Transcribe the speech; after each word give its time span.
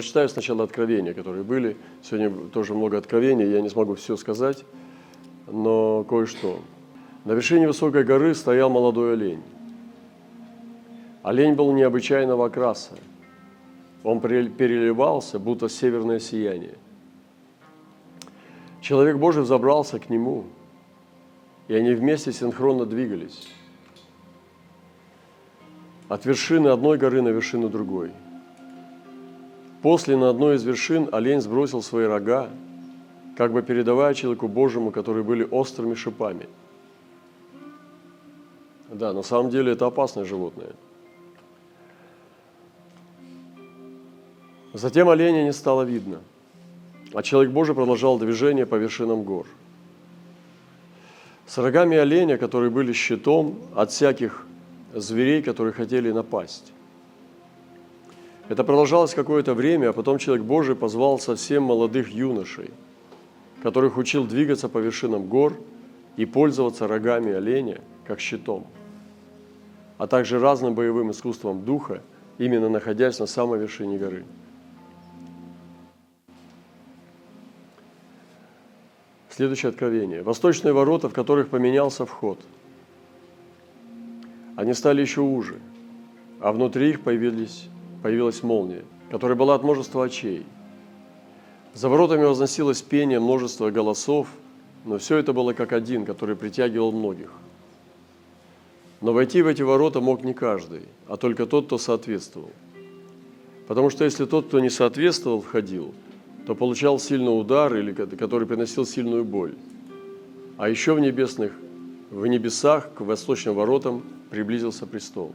прочитаю 0.00 0.30
сначала 0.30 0.64
откровения, 0.64 1.12
которые 1.12 1.44
были. 1.44 1.76
Сегодня 2.02 2.30
тоже 2.48 2.72
много 2.72 2.96
откровений, 2.96 3.50
я 3.50 3.60
не 3.60 3.68
смогу 3.68 3.96
все 3.96 4.16
сказать, 4.16 4.64
но 5.46 6.04
кое-что. 6.04 6.58
На 7.26 7.32
вершине 7.32 7.66
высокой 7.66 8.02
горы 8.02 8.34
стоял 8.34 8.70
молодой 8.70 9.12
олень. 9.12 9.42
Олень 11.22 11.52
был 11.52 11.70
необычайного 11.72 12.46
окраса. 12.46 12.92
Он 14.02 14.20
переливался, 14.20 15.38
будто 15.38 15.68
северное 15.68 16.18
сияние. 16.18 16.78
Человек 18.80 19.18
Божий 19.18 19.42
взобрался 19.42 19.98
к 19.98 20.08
нему, 20.08 20.44
и 21.68 21.74
они 21.74 21.92
вместе 21.92 22.32
синхронно 22.32 22.86
двигались. 22.86 23.48
От 26.08 26.24
вершины 26.24 26.68
одной 26.68 26.96
горы 26.96 27.20
на 27.20 27.28
вершину 27.28 27.68
другой. 27.68 28.12
После 29.82 30.16
на 30.16 30.28
одной 30.28 30.56
из 30.56 30.64
вершин 30.64 31.08
олень 31.12 31.40
сбросил 31.40 31.82
свои 31.82 32.04
рога, 32.04 32.50
как 33.36 33.52
бы 33.52 33.62
передавая 33.62 34.14
человеку 34.14 34.48
Божьему, 34.48 34.90
которые 34.90 35.24
были 35.24 35.46
острыми 35.50 35.94
шипами. 35.94 36.48
Да, 38.90 39.12
на 39.12 39.22
самом 39.22 39.50
деле 39.50 39.72
это 39.72 39.86
опасное 39.86 40.24
животное– 40.24 40.72
Затем 44.72 45.08
оленя 45.08 45.42
не 45.42 45.52
стало 45.52 45.82
видно, 45.82 46.20
а 47.12 47.22
человек 47.22 47.52
Божий 47.52 47.74
продолжал 47.74 48.18
движение 48.18 48.66
по 48.66 48.76
вершинам 48.76 49.24
гор. 49.24 49.46
С 51.46 51.58
рогами 51.58 51.96
оленя, 51.96 52.38
которые 52.38 52.70
были 52.70 52.92
щитом 52.92 53.58
от 53.74 53.90
всяких 53.90 54.46
зверей, 54.94 55.42
которые 55.42 55.72
хотели 55.72 56.12
напасть. 56.12 56.72
Это 58.50 58.64
продолжалось 58.64 59.14
какое-то 59.14 59.54
время, 59.54 59.90
а 59.90 59.92
потом 59.92 60.18
человек 60.18 60.44
Божий 60.44 60.74
позвал 60.74 61.20
совсем 61.20 61.62
молодых 61.62 62.08
юношей, 62.08 62.72
которых 63.62 63.96
учил 63.96 64.26
двигаться 64.26 64.68
по 64.68 64.78
вершинам 64.78 65.28
гор 65.28 65.56
и 66.16 66.26
пользоваться 66.26 66.88
рогами 66.88 67.30
оленя 67.32 67.80
как 68.04 68.18
щитом, 68.18 68.66
а 69.98 70.08
также 70.08 70.40
разным 70.40 70.74
боевым 70.74 71.12
искусством 71.12 71.64
духа, 71.64 72.02
именно 72.38 72.68
находясь 72.68 73.20
на 73.20 73.26
самой 73.26 73.60
вершине 73.60 73.98
горы. 73.98 74.24
Следующее 79.28 79.70
откровение. 79.70 80.24
Восточные 80.24 80.72
ворота, 80.72 81.08
в 81.08 81.12
которых 81.12 81.50
поменялся 81.50 82.04
вход. 82.04 82.40
Они 84.56 84.74
стали 84.74 85.02
еще 85.02 85.20
уже, 85.20 85.60
а 86.40 86.50
внутри 86.50 86.90
их 86.90 87.02
появились, 87.02 87.68
появилась 88.02 88.42
молния, 88.42 88.84
которая 89.10 89.36
была 89.36 89.54
от 89.54 89.62
множества 89.62 90.04
очей. 90.04 90.44
За 91.74 91.88
воротами 91.88 92.24
возносилось 92.24 92.82
пение 92.82 93.20
множества 93.20 93.70
голосов, 93.70 94.28
но 94.84 94.98
все 94.98 95.18
это 95.18 95.32
было 95.32 95.52
как 95.52 95.72
один, 95.72 96.04
который 96.04 96.36
притягивал 96.36 96.92
многих. 96.92 97.30
Но 99.00 99.12
войти 99.12 99.42
в 99.42 99.46
эти 99.46 99.62
ворота 99.62 100.00
мог 100.00 100.24
не 100.24 100.34
каждый, 100.34 100.82
а 101.06 101.16
только 101.16 101.46
тот, 101.46 101.66
кто 101.66 101.78
соответствовал. 101.78 102.50
Потому 103.68 103.90
что 103.90 104.04
если 104.04 104.24
тот, 104.24 104.46
кто 104.46 104.60
не 104.60 104.70
соответствовал, 104.70 105.40
входил– 105.40 105.94
то 106.46 106.54
получал 106.56 106.98
сильный 106.98 107.28
удар, 107.28 107.74
или 107.76 107.92
который 107.92 108.46
приносил 108.46 108.84
сильную 108.84 109.24
боль. 109.24 109.54
А 110.56 110.68
еще 110.68 110.94
в 110.94 111.00
небесных, 111.00 111.52
в 112.10 112.26
небесах 112.26 112.92
к 112.92 113.02
восточным 113.02 113.54
воротам 113.54 114.02
приблизился 114.30 114.84
престол. 114.86 115.32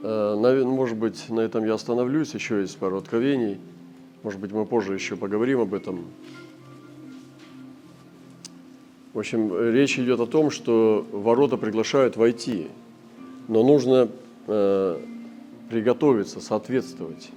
Э, 0.00 0.64
может 0.64 0.96
быть, 0.96 1.28
на 1.28 1.40
этом 1.40 1.64
я 1.64 1.74
остановлюсь, 1.74 2.32
еще 2.34 2.60
есть 2.60 2.78
пару 2.78 2.98
откровений. 2.98 3.58
Может 4.22 4.40
быть, 4.40 4.52
мы 4.52 4.64
позже 4.64 4.94
еще 4.94 5.16
поговорим 5.16 5.60
об 5.60 5.74
этом. 5.74 6.04
В 9.12 9.18
общем, 9.18 9.72
речь 9.72 9.98
идет 9.98 10.20
о 10.20 10.26
том, 10.26 10.50
что 10.50 11.06
ворота 11.12 11.56
приглашают 11.56 12.16
войти, 12.16 12.68
но 13.48 13.64
нужно 13.64 14.08
э, 14.46 15.00
приготовиться, 15.68 16.40
соответствовать. 16.40 17.30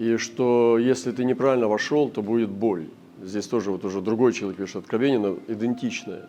И 0.00 0.16
что 0.16 0.78
если 0.78 1.12
ты 1.12 1.24
неправильно 1.24 1.68
вошел, 1.68 2.08
то 2.08 2.22
будет 2.22 2.50
боль. 2.50 2.88
Здесь 3.22 3.46
тоже 3.46 3.70
вот 3.70 3.84
уже 3.84 4.00
другой 4.00 4.32
человек 4.32 4.58
пишет 4.58 4.76
откровение, 4.76 5.20
но 5.20 5.38
идентичное, 5.46 6.28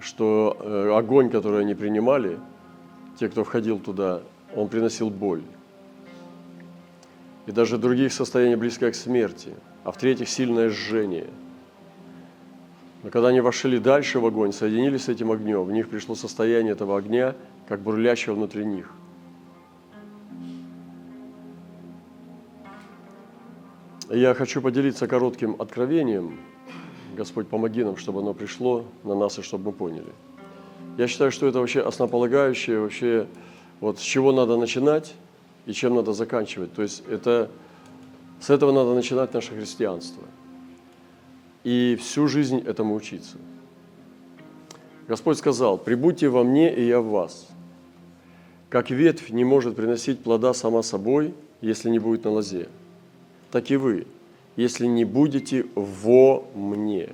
что 0.00 0.58
э, 0.60 0.92
огонь, 0.94 1.30
который 1.30 1.62
они 1.62 1.74
принимали, 1.74 2.38
те, 3.18 3.30
кто 3.30 3.44
входил 3.44 3.78
туда, 3.78 4.20
он 4.54 4.68
приносил 4.68 5.08
боль. 5.08 5.42
И 7.46 7.52
даже 7.52 7.78
других 7.78 8.12
состояний 8.12 8.56
близкое 8.56 8.90
к 8.90 8.94
смерти– 8.94 9.54
а 9.84 9.90
в-третьих, 9.90 10.28
сильное 10.28 10.70
жжение. 10.70 11.28
Но 13.02 13.10
когда 13.10 13.28
они 13.28 13.40
вошли 13.40 13.78
дальше 13.78 14.20
в 14.20 14.26
огонь, 14.26 14.52
соединились 14.52 15.04
с 15.04 15.08
этим 15.08 15.32
огнем, 15.32 15.64
в 15.64 15.72
них 15.72 15.88
пришло 15.88 16.14
состояние 16.14 16.72
этого 16.72 16.96
огня, 16.96 17.34
как 17.68 17.80
бурлящего 17.80 18.34
внутри 18.34 18.64
них. 18.64 18.92
Я 24.12 24.34
хочу 24.34 24.60
поделиться 24.60 25.06
коротким 25.06 25.56
откровением. 25.58 26.38
Господь, 27.16 27.48
помоги 27.48 27.82
нам, 27.82 27.96
чтобы 27.96 28.20
оно 28.20 28.34
пришло 28.34 28.84
на 29.04 29.14
нас 29.14 29.38
и 29.38 29.42
чтобы 29.42 29.70
мы 29.70 29.72
поняли. 29.72 30.12
Я 30.98 31.08
считаю, 31.08 31.32
что 31.32 31.46
это 31.46 31.60
вообще 31.60 31.80
основополагающее, 31.80 32.78
вообще 32.78 33.26
вот 33.80 33.98
с 33.98 34.02
чего 34.02 34.32
надо 34.32 34.58
начинать 34.58 35.14
и 35.64 35.72
чем 35.72 35.94
надо 35.94 36.12
заканчивать. 36.12 36.74
То 36.74 36.82
есть 36.82 37.04
это 37.08 37.50
с 38.38 38.50
этого 38.50 38.70
надо 38.70 38.92
начинать 38.92 39.32
наше 39.32 39.54
христианство. 39.54 40.24
И 41.64 41.96
всю 41.98 42.28
жизнь 42.28 42.58
этому 42.58 42.94
учиться. 42.94 43.38
Господь 45.08 45.38
сказал, 45.38 45.78
«Прибудьте 45.78 46.28
во 46.28 46.44
мне, 46.44 46.74
и 46.74 46.84
я 46.84 47.00
в 47.00 47.06
вас». 47.06 47.48
Как 48.68 48.90
ветвь 48.90 49.30
не 49.30 49.44
может 49.44 49.74
приносить 49.74 50.22
плода 50.22 50.52
сама 50.52 50.82
собой, 50.82 51.32
если 51.62 51.88
не 51.88 51.98
будет 51.98 52.24
на 52.24 52.32
лозе, 52.32 52.68
так 53.52 53.70
и 53.70 53.76
вы, 53.76 54.06
если 54.56 54.86
не 54.86 55.04
будете 55.04 55.66
во 55.76 56.44
мне. 56.54 57.10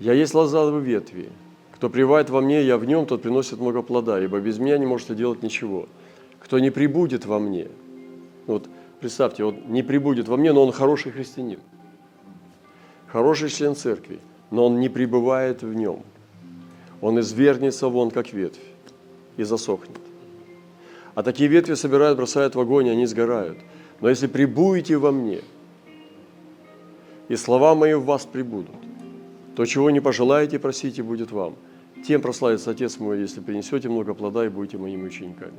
Я 0.00 0.14
есть 0.14 0.34
в 0.34 0.78
ветви. 0.80 1.28
Кто 1.76 1.88
привает 1.88 2.30
во 2.30 2.40
мне, 2.40 2.62
я 2.62 2.76
в 2.76 2.84
нем, 2.84 3.06
тот 3.06 3.22
приносит 3.22 3.60
много 3.60 3.82
плода, 3.82 4.20
ибо 4.20 4.40
без 4.40 4.58
меня 4.58 4.78
не 4.78 4.86
можете 4.86 5.14
делать 5.14 5.44
ничего. 5.44 5.88
Кто 6.40 6.58
не 6.58 6.70
прибудет 6.70 7.24
во 7.26 7.38
мне– 7.38 7.68
вот 8.46 8.68
представьте, 9.00 9.44
он 9.44 9.56
не 9.68 9.82
прибудет 9.82 10.28
во 10.28 10.36
мне, 10.36 10.52
но 10.52 10.64
он 10.64 10.72
хороший 10.72 11.12
христианин, 11.12 11.60
хороший 13.06 13.48
член 13.50 13.76
церкви, 13.76 14.18
но 14.50 14.66
он 14.66 14.80
не 14.80 14.88
пребывает 14.88 15.62
в 15.62 15.72
нем. 15.74 16.02
Он 17.00 17.18
извернется 17.20 17.88
вон, 17.88 18.10
как 18.10 18.32
ветвь, 18.32 18.60
и 19.36 19.42
засохнет. 19.42 19.98
А 21.14 21.22
такие 21.22 21.48
ветви 21.48 21.74
собирают, 21.74 22.16
бросают 22.16 22.54
в 22.54 22.60
огонь, 22.60 22.86
и 22.86 22.90
они 22.90 23.06
сгорают. 23.06 23.58
Но 24.00 24.08
если 24.08 24.26
прибудете 24.26 24.96
во 24.96 25.12
мне, 25.12 25.40
и 27.28 27.36
слова 27.36 27.74
мои 27.74 27.94
в 27.94 28.04
вас 28.04 28.24
прибудут, 28.24 28.74
то 29.54 29.64
чего 29.66 29.90
не 29.90 30.00
пожелаете, 30.00 30.58
просите, 30.58 31.02
будет 31.02 31.30
вам. 31.30 31.54
Тем 32.06 32.20
прославится 32.20 32.70
Отец 32.70 32.98
мой, 32.98 33.20
если 33.20 33.40
принесете 33.40 33.88
много 33.88 34.14
плода 34.14 34.44
и 34.44 34.48
будете 34.48 34.78
моими 34.78 35.06
учениками. 35.06 35.54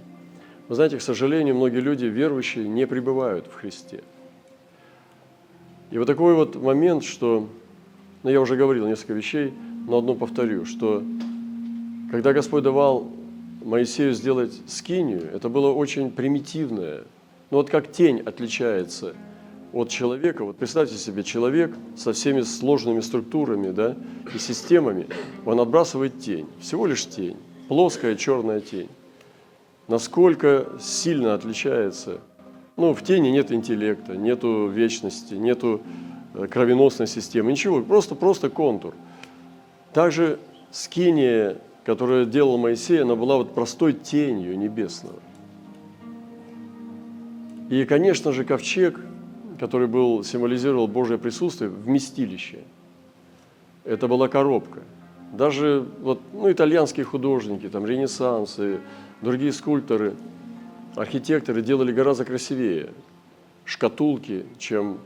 Вы 0.67 0.75
знаете, 0.75 0.97
к 0.97 1.01
сожалению, 1.01 1.55
многие 1.55 1.79
люди, 1.79 2.05
верующие, 2.05 2.67
не 2.67 2.87
пребывают 2.87 3.47
в 3.47 3.53
Христе. 3.53 4.03
И 5.91 5.97
вот 5.97 6.07
такой 6.07 6.33
вот 6.33 6.55
момент, 6.55 7.03
что, 7.03 7.47
ну 8.23 8.29
я 8.29 8.41
уже 8.41 8.55
говорил 8.55 8.87
несколько 8.87 9.13
вещей, 9.13 9.53
но 9.87 9.99
одну 9.99 10.15
повторю, 10.15 10.65
что 10.65 11.03
когда 12.11 12.33
Господь 12.33 12.63
давал 12.63 13.11
Моисею 13.63 14.13
сделать 14.13 14.53
скинию, 14.67 15.29
это 15.33 15.49
было 15.49 15.71
очень 15.71 16.11
примитивное. 16.11 17.03
Ну 17.49 17.57
вот 17.57 17.69
как 17.69 17.91
тень 17.91 18.19
отличается 18.19 19.15
от 19.71 19.89
человека. 19.89 20.43
Вот 20.45 20.57
представьте 20.57 20.95
себе, 20.95 21.23
человек 21.23 21.75
со 21.95 22.13
всеми 22.13 22.41
сложными 22.41 22.99
структурами 22.99 23.71
да, 23.71 23.95
и 24.33 24.37
системами, 24.37 25.07
он 25.45 25.59
отбрасывает 25.59 26.19
тень, 26.19 26.47
всего 26.59 26.85
лишь 26.85 27.07
тень, 27.07 27.37
плоская 27.67 28.15
черная 28.15 28.59
тень 28.59 28.89
насколько 29.87 30.67
сильно 30.79 31.33
отличается. 31.33 32.19
Ну, 32.77 32.93
в 32.93 33.03
тени 33.03 33.29
нет 33.29 33.51
интеллекта, 33.51 34.15
нету 34.15 34.67
вечности, 34.67 35.35
нету 35.35 35.81
э, 36.33 36.47
кровеносной 36.47 37.07
системы, 37.07 37.51
ничего, 37.51 37.81
просто, 37.81 38.15
просто 38.15 38.49
контур. 38.49 38.95
Также 39.93 40.39
скиния, 40.71 41.57
которую 41.85 42.25
делал 42.25 42.57
Моисей, 42.57 43.01
она 43.01 43.15
была 43.15 43.37
вот 43.37 43.53
простой 43.53 43.93
тенью 43.93 44.57
небесного. 44.57 45.19
И, 47.69 47.85
конечно 47.85 48.31
же, 48.31 48.45
ковчег, 48.45 48.99
который 49.59 49.87
был, 49.87 50.23
символизировал 50.23 50.87
Божье 50.87 51.17
присутствие, 51.17 51.69
вместилище. 51.69 52.59
Это 53.83 54.07
была 54.07 54.27
коробка. 54.27 54.81
Даже 55.33 55.85
вот, 56.01 56.21
ну, 56.31 56.51
итальянские 56.51 57.05
художники, 57.05 57.67
там, 57.67 57.85
Ренессанс 57.85 58.59
и 58.59 58.77
другие 59.21 59.51
скульпторы, 59.51 60.13
архитекторы 60.95 61.61
делали 61.61 61.91
гораздо 61.91 62.23
красивее 62.23 62.89
шкатулки, 63.65 64.45
чем 64.59 64.99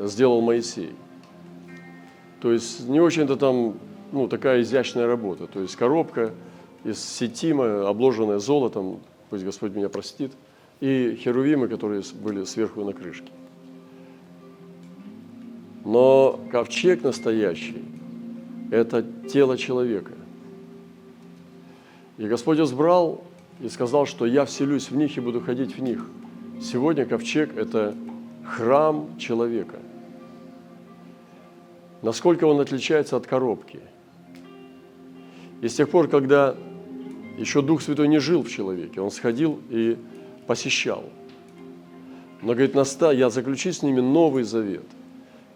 сделал 0.00 0.40
Моисей. 0.40 0.92
То 2.40 2.52
есть 2.52 2.88
не 2.88 3.00
очень-то 3.00 3.36
там 3.36 3.74
ну, 4.12 4.28
такая 4.28 4.62
изящная 4.62 5.06
работа. 5.06 5.46
То 5.46 5.60
есть 5.60 5.76
коробка 5.76 6.32
из 6.84 7.02
сетима, 7.02 7.88
обложенная 7.88 8.38
золотом, 8.38 9.00
пусть 9.30 9.44
Господь 9.44 9.72
меня 9.72 9.88
простит, 9.88 10.32
и 10.80 11.18
херувимы, 11.20 11.68
которые 11.68 12.02
были 12.22 12.44
сверху 12.44 12.84
на 12.84 12.92
крышке. 12.92 13.30
Но 15.84 16.38
ковчег 16.50 17.02
настоящий– 17.02 17.82
это 18.70 19.04
тело 19.28 19.56
человека. 19.56 20.12
И 22.18 22.26
Господь 22.26 22.58
избрал 22.60 23.22
и 23.60 23.68
сказал, 23.68 24.06
что 24.06 24.26
я 24.26 24.44
вселюсь 24.44 24.90
в 24.90 24.96
них 24.96 25.16
и 25.16 25.20
буду 25.20 25.40
ходить 25.40 25.76
в 25.76 25.82
них. 25.82 26.04
Сегодня 26.60 27.06
ковчег– 27.06 27.54
это 27.56 27.94
храм 28.44 29.16
человека. 29.18 29.78
Насколько 32.02 32.44
он 32.44 32.60
отличается 32.60 33.16
от 33.16 33.26
коробки? 33.26 33.80
И 35.60 35.68
с 35.68 35.74
тех 35.74 35.88
пор, 35.88 36.08
когда 36.08 36.56
еще 37.36 37.62
Дух 37.62 37.82
Святой 37.82 38.08
не 38.08 38.18
жил 38.18 38.42
в 38.42 38.48
человеке, 38.50 39.00
он 39.00 39.10
сходил 39.10 39.60
и 39.70 39.96
посещал. 40.46 41.04
Но, 42.42 42.52
говорит, 42.52 42.74
наста, 42.74 43.10
я 43.10 43.30
заключу 43.30 43.72
с 43.72 43.82
ними 43.82 44.00
новый 44.00 44.44
завет, 44.44 44.86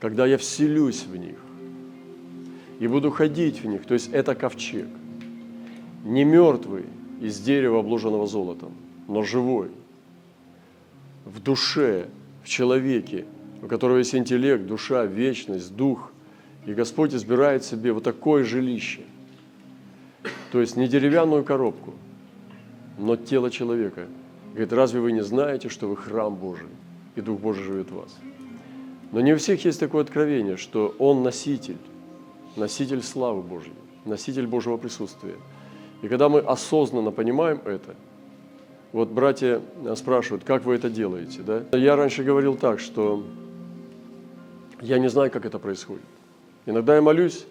когда 0.00 0.26
я 0.26 0.36
вселюсь 0.38 1.04
в 1.04 1.16
них 1.16 1.36
и 2.82 2.88
буду 2.88 3.12
ходить 3.12 3.62
в 3.62 3.66
них. 3.66 3.86
То 3.86 3.94
есть 3.94 4.10
это 4.12 4.34
ковчег. 4.34 4.88
Не 6.04 6.24
мертвый 6.24 6.84
из 7.20 7.38
дерева, 7.38 7.78
обложенного 7.78 8.26
золотом, 8.26 8.72
но 9.06 9.22
живой. 9.22 9.70
В 11.24 11.40
душе, 11.40 12.08
в 12.42 12.48
человеке, 12.48 13.24
у 13.62 13.68
которого 13.68 13.98
есть 13.98 14.16
интеллект, 14.16 14.66
душа, 14.66 15.04
вечность, 15.04 15.76
дух. 15.76 16.12
И 16.66 16.74
Господь 16.74 17.14
избирает 17.14 17.62
себе 17.62 17.92
вот 17.92 18.02
такое 18.02 18.42
жилище. 18.42 19.02
То 20.52 20.60
есть 20.60 20.76
не 20.76 20.86
деревянную 20.86 21.44
коробку, 21.44 21.94
но 22.98 23.16
тело 23.16 23.50
человека. 23.50 24.06
Говорит, 24.50 24.74
разве 24.74 25.00
вы 25.00 25.12
не 25.12 25.22
знаете, 25.22 25.70
что 25.70 25.88
вы 25.88 25.96
храм 25.96 26.34
Божий, 26.34 26.68
и 27.16 27.22
Дух 27.22 27.40
Божий 27.40 27.64
живет 27.64 27.90
в 27.90 27.94
вас? 27.94 28.14
Но 29.12 29.22
не 29.22 29.32
у 29.32 29.38
всех 29.38 29.64
есть 29.64 29.80
такое 29.80 30.02
откровение, 30.02 30.58
что 30.58 30.94
Он 30.98 31.22
носитель, 31.22 31.78
носитель 32.54 33.02
славы 33.02 33.40
Божьей, 33.40 33.72
носитель 34.04 34.46
Божьего 34.46 34.76
присутствия. 34.76 35.36
И 36.02 36.08
когда 36.08 36.28
мы 36.28 36.40
осознанно 36.40 37.12
понимаем 37.12 37.62
это, 37.64 37.94
вот 38.92 39.08
братья 39.08 39.62
спрашивают, 39.96 40.44
как 40.44 40.66
вы 40.66 40.74
это 40.74 40.90
делаете, 40.90 41.40
да? 41.40 41.64
Я 41.78 41.96
раньше 41.96 42.24
говорил 42.24 42.56
так, 42.56 42.78
что 42.78 43.24
я 44.82 44.98
не 44.98 45.08
знаю, 45.08 45.30
как 45.30 45.46
это 45.46 45.58
происходит. 45.58 46.04
Иногда 46.66 46.94
я 46.94 47.00
молюсь, 47.00 47.46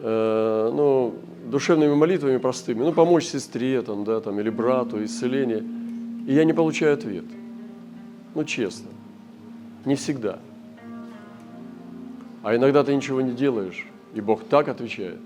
э, 0.00 0.70
ну, 0.72 1.14
душевными 1.46 1.94
молитвами 1.94 2.38
простыми, 2.38 2.82
ну, 2.82 2.92
помочь 2.92 3.26
сестре 3.26 3.82
там, 3.82 4.04
да, 4.04 4.20
там, 4.20 4.38
или 4.40 4.50
брату, 4.50 5.02
исцеление, 5.04 5.64
и 6.26 6.34
я 6.34 6.44
не 6.44 6.52
получаю 6.52 6.94
ответ. 6.94 7.24
Ну, 8.34 8.44
честно, 8.44 8.88
не 9.84 9.94
всегда. 9.94 10.38
А 12.42 12.54
иногда 12.54 12.84
ты 12.84 12.94
ничего 12.94 13.20
не 13.20 13.32
делаешь, 13.32 13.86
и 14.14 14.20
Бог 14.20 14.44
так 14.44 14.68
отвечает, 14.68 15.20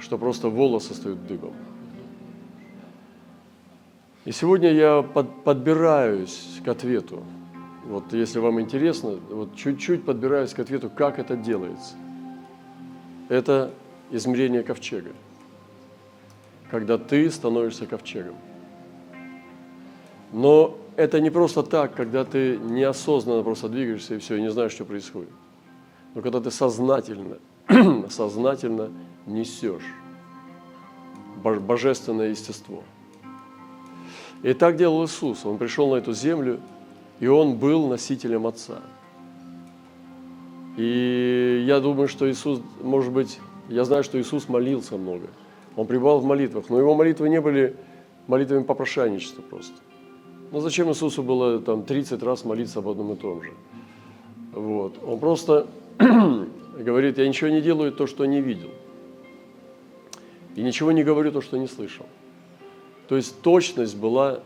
что 0.00 0.18
просто 0.18 0.48
волосы 0.48 0.94
стают 0.94 1.26
дыбом. 1.26 1.52
И 4.24 4.30
сегодня 4.30 4.72
я 4.72 5.02
под, 5.02 5.42
подбираюсь 5.42 6.60
к 6.64 6.68
ответу. 6.68 7.24
Вот 7.86 8.12
если 8.12 8.38
вам 8.38 8.60
интересно, 8.60 9.18
вот 9.30 9.56
чуть-чуть 9.56 10.04
подбираюсь 10.04 10.54
к 10.54 10.60
ответу, 10.60 10.88
как 10.88 11.18
это 11.18 11.36
делается. 11.36 11.94
Это 13.32 13.70
измерение 14.10 14.62
ковчега. 14.62 15.12
Когда 16.70 16.98
ты 16.98 17.30
становишься 17.30 17.86
ковчегом. 17.86 18.34
Но 20.32 20.76
это 20.96 21.18
не 21.18 21.30
просто 21.30 21.62
так, 21.62 21.94
когда 21.94 22.26
ты 22.26 22.58
неосознанно 22.58 23.42
просто 23.42 23.70
двигаешься 23.70 24.16
и 24.16 24.18
все, 24.18 24.36
и 24.36 24.42
не 24.42 24.50
знаешь, 24.50 24.72
что 24.72 24.84
происходит. 24.84 25.30
Но 26.14 26.20
когда 26.20 26.42
ты 26.42 26.50
сознательно, 26.50 27.38
сознательно 28.10 28.90
несешь 29.24 29.94
божественное 31.42 32.28
естество. 32.28 32.84
И 34.42 34.52
так 34.52 34.76
делал 34.76 35.06
Иисус. 35.06 35.46
Он 35.46 35.56
пришел 35.56 35.90
на 35.90 35.94
эту 35.94 36.12
землю, 36.12 36.60
и 37.18 37.28
Он 37.28 37.56
был 37.56 37.88
носителем 37.88 38.46
Отца. 38.46 38.82
И 40.76 41.64
я 41.66 41.80
думаю, 41.80 42.08
что 42.08 42.30
Иисус, 42.30 42.60
может 42.82 43.12
быть, 43.12 43.38
я 43.68 43.84
знаю, 43.84 44.04
что 44.04 44.20
Иисус 44.20 44.48
молился 44.48 44.96
много. 44.96 45.28
Он 45.76 45.86
пребывал 45.86 46.20
в 46.20 46.24
молитвах, 46.24 46.68
но 46.68 46.78
его 46.78 46.94
молитвы 46.94 47.28
не 47.28 47.40
были 47.40 47.76
молитвами 48.26 48.62
попрошайничества 48.62 49.42
просто. 49.42 49.74
Ну 50.50 50.60
зачем 50.60 50.90
Иисусу 50.90 51.22
было 51.22 51.60
там 51.60 51.82
30 51.82 52.22
раз 52.22 52.44
молиться 52.44 52.80
об 52.80 52.88
одном 52.88 53.12
и 53.12 53.16
том 53.16 53.42
же? 53.42 53.52
Вот. 54.52 54.98
Он 55.04 55.18
просто 55.18 55.66
говорит, 55.98 57.18
я 57.18 57.26
ничего 57.26 57.50
не 57.50 57.62
делаю 57.62 57.92
то, 57.92 58.06
что 58.06 58.26
не 58.26 58.40
видел. 58.40 58.70
И 60.54 60.62
ничего 60.62 60.92
не 60.92 61.02
говорю 61.02 61.32
то, 61.32 61.40
что 61.40 61.56
не 61.56 61.66
слышал. 61.66 62.06
То 63.08 63.16
есть 63.16 63.40
точность 63.40 63.96
была 63.96 64.40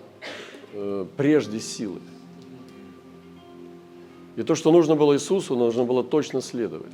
э, 0.73 1.07
прежде 1.17 1.59
силы. 1.59 1.99
И 4.37 4.43
то, 4.43 4.55
что 4.55 4.71
нужно 4.71 4.95
было 4.95 5.15
Иисусу, 5.15 5.57
нужно 5.57 5.85
было 5.85 6.05
точно 6.05 6.43
следовать. 6.43 6.93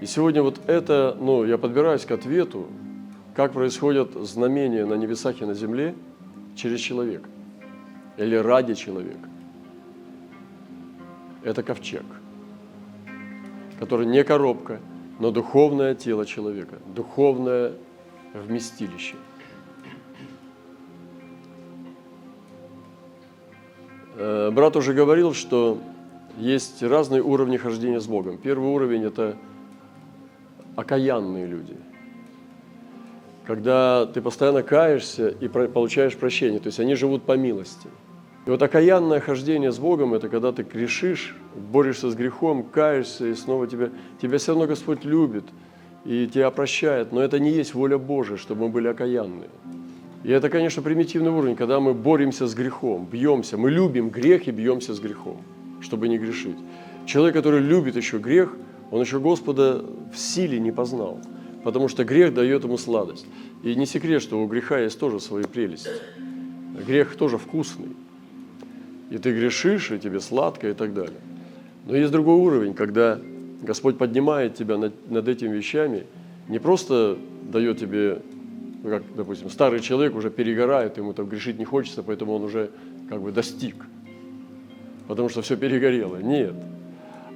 И 0.00 0.06
сегодня 0.06 0.42
вот 0.42 0.58
это, 0.66 1.16
ну, 1.20 1.44
я 1.44 1.58
подбираюсь 1.58 2.04
к 2.04 2.10
ответу, 2.10 2.66
как 3.34 3.52
происходят 3.52 4.12
знамения 4.14 4.86
на 4.86 4.94
небесах 4.94 5.42
и 5.42 5.44
на 5.44 5.54
земле 5.54 5.94
через 6.56 6.80
человека 6.80 7.28
или 8.16 8.36
ради 8.36 8.74
человека. 8.74 9.28
Это 11.42 11.62
ковчег, 11.62 12.04
который 13.78 14.06
не 14.06 14.24
коробка, 14.24 14.80
но 15.18 15.30
духовное 15.30 15.94
тело 15.94 16.24
человека, 16.24 16.78
духовное 16.94 17.72
вместилище. 18.32 19.16
Брат 24.16 24.76
уже 24.76 24.92
говорил, 24.92 25.34
что 25.34 25.78
есть 26.38 26.82
разные 26.82 27.22
уровни 27.22 27.56
хождения 27.56 28.00
с 28.00 28.06
Богом. 28.06 28.38
Первый 28.38 28.68
уровень– 28.70 29.04
это 29.04 29.36
окаянные 30.76 31.46
люди. 31.46 31.76
Когда 33.46 34.06
ты 34.06 34.20
постоянно 34.20 34.62
каешься 34.62 35.28
и 35.28 35.48
получаешь 35.48 36.16
прощение, 36.16 36.60
то 36.60 36.68
есть 36.68 36.80
они 36.80 36.94
живут 36.94 37.24
по 37.24 37.36
милости. 37.36 37.88
И 38.46 38.50
вот 38.50 38.62
окаянное 38.62 39.20
хождение 39.20 39.70
с 39.70 39.78
Богом– 39.78 40.14
это 40.14 40.28
когда 40.28 40.52
ты 40.52 40.62
грешишь, 40.62 41.36
борешься 41.54 42.10
с 42.10 42.14
грехом, 42.14 42.62
каешься, 42.62 43.26
и 43.26 43.34
снова 43.34 43.66
тебя, 43.66 43.90
тебя 44.20 44.38
все 44.38 44.52
равно 44.52 44.66
Господь 44.66 45.04
любит 45.04 45.44
и 46.04 46.26
тебя 46.26 46.50
прощает, 46.50 47.12
но 47.12 47.22
это 47.22 47.38
не 47.38 47.50
есть 47.50 47.74
воля 47.74 47.96
Божия, 47.96 48.36
чтобы 48.36 48.66
мы 48.66 48.68
были 48.68 48.88
окаянные. 48.88 49.48
И 50.24 50.30
это, 50.30 50.48
конечно, 50.48 50.80
примитивный 50.82 51.30
уровень, 51.30 51.54
когда 51.54 51.80
мы 51.80 51.92
боремся 51.92 52.46
с 52.46 52.54
грехом, 52.54 53.06
бьемся. 53.06 53.58
Мы 53.58 53.70
любим 53.70 54.08
грех 54.08 54.48
и 54.48 54.50
бьемся 54.50 54.94
с 54.94 55.00
грехом, 55.00 55.42
чтобы 55.82 56.08
не 56.08 56.16
грешить. 56.16 56.56
Человек, 57.04 57.34
который 57.34 57.60
любит 57.60 57.94
еще 57.94 58.18
грех, 58.18 58.56
он 58.90 59.02
еще 59.02 59.20
Господа 59.20 59.84
в 60.12 60.18
силе 60.18 60.58
не 60.58 60.72
познал, 60.72 61.20
потому 61.62 61.88
что 61.88 62.04
грех 62.04 62.32
дает 62.32 62.64
ему 62.64 62.78
сладость. 62.78 63.26
И 63.62 63.74
не 63.74 63.84
секрет, 63.84 64.22
что 64.22 64.42
у 64.42 64.46
греха 64.46 64.78
есть 64.78 64.98
тоже 64.98 65.20
свои 65.20 65.44
прелести. 65.44 65.90
Грех 66.86 67.16
тоже 67.16 67.36
вкусный. 67.36 67.94
И 69.10 69.18
ты 69.18 69.30
грешишь, 69.30 69.90
и 69.90 69.98
тебе 69.98 70.20
сладко 70.20 70.70
и 70.70 70.72
так 70.72 70.94
далее. 70.94 71.20
Но 71.86 71.94
есть 71.94 72.10
другой 72.10 72.36
уровень, 72.36 72.72
когда 72.72 73.20
Господь 73.60 73.98
поднимает 73.98 74.54
тебя 74.54 74.78
над, 74.78 75.10
над 75.10 75.28
этими 75.28 75.54
вещами, 75.54 76.06
не 76.48 76.58
просто 76.58 77.18
дает 77.42 77.78
тебе 77.78 78.22
как, 78.90 79.02
допустим, 79.14 79.48
старый 79.48 79.80
человек 79.80 80.14
уже 80.14 80.30
перегорает, 80.30 80.98
ему 80.98 81.14
там 81.14 81.26
грешить 81.26 81.58
не 81.58 81.64
хочется, 81.64 82.02
поэтому 82.02 82.34
он 82.34 82.42
уже 82.42 82.70
как 83.08 83.22
бы 83.22 83.32
достиг, 83.32 83.76
потому 85.08 85.28
что 85.28 85.42
все 85.42 85.56
перегорело. 85.56 86.18
Нет. 86.18 86.54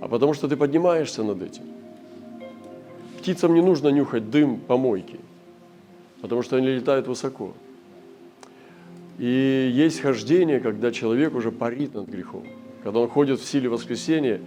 А 0.00 0.09
потому 0.09 0.35
что 0.35 0.47
ты 0.47 0.57
поднимаешься 0.57 1.23
над 1.23 1.43
этим. 1.43 1.62
Птицам 3.19 3.55
не 3.55 3.62
нужно 3.62 3.88
нюхать 3.88 4.31
дым 4.31 4.59
помойки, 4.59 5.19
потому 6.21 6.43
что 6.43 6.57
они 6.57 6.69
летают 6.69 7.09
высоко. 7.09 7.55
И 9.19 9.71
есть 9.75 10.00
хождение, 10.00 10.61
когда 10.61 10.93
человек 10.93 11.35
уже 11.35 11.50
парит 11.50 11.95
над 11.95 12.09
грехом, 12.09 12.45
когда 12.85 13.00
он 13.00 13.09
ходит 13.09 13.40
в 13.40 13.45
силе 13.45 13.69
воскресения, 13.69 14.40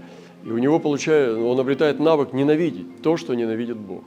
и 0.46 0.50
у 0.50 0.58
него 0.58 0.80
получает, 0.80 1.36
он 1.36 1.60
обретает 1.60 2.00
навык 2.00 2.32
ненавидеть 2.32 3.02
то, 3.02 3.18
что 3.18 3.34
ненавидит 3.34 3.78
Бог. 3.78 4.04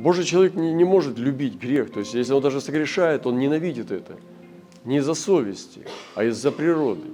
Божий 0.00 0.24
человек 0.24 0.54
не, 0.54 0.72
не 0.72 0.84
может 0.84 1.18
любить 1.18 1.60
грех, 1.60 1.90
то 1.90 2.00
есть 2.00 2.14
если 2.14 2.32
он 2.32 2.40
даже 2.40 2.62
согрешает, 2.62 3.26
он 3.26 3.38
ненавидит 3.38 3.90
это. 3.90 4.16
Не 4.84 4.96
из-за 4.96 5.12
совести, 5.12 5.82
а 6.14 6.24
из-за 6.24 6.50
природы. 6.50 7.06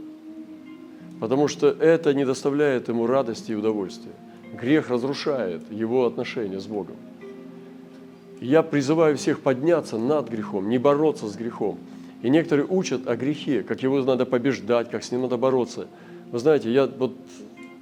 Потому 1.19 1.49
что 1.49 1.67
это 1.67 2.15
не 2.15 2.25
доставляет 2.25 2.87
ему 2.87 3.09
радости 3.09 3.51
и 3.51 3.55
удовольствия. 3.57 4.13
Грех 4.55 4.89
разрушает 4.89 5.63
его 5.73 6.07
отношения 6.07 6.61
с 6.61 6.67
Богом. 6.67 6.97
Я 8.41 8.63
призываю 8.63 9.17
всех 9.17 9.41
подняться 9.41 9.99
над 9.99 10.29
грехом, 10.29 10.69
не 10.69 10.79
бороться 10.79 11.27
с 11.27 11.35
грехом. 11.35 11.79
И 12.23 12.31
некоторые 12.31 12.67
учат 12.69 13.09
о 13.09 13.17
грехе, 13.17 13.65
как 13.65 13.83
его 13.83 14.01
надо 14.03 14.27
побеждать, 14.27 14.91
как 14.91 15.03
с 15.03 15.11
ним 15.11 15.23
надо 15.23 15.37
бороться. 15.37 15.89
Вы 16.31 16.39
знаете, 16.39 16.73
я 16.73 16.87
вот 16.87 17.17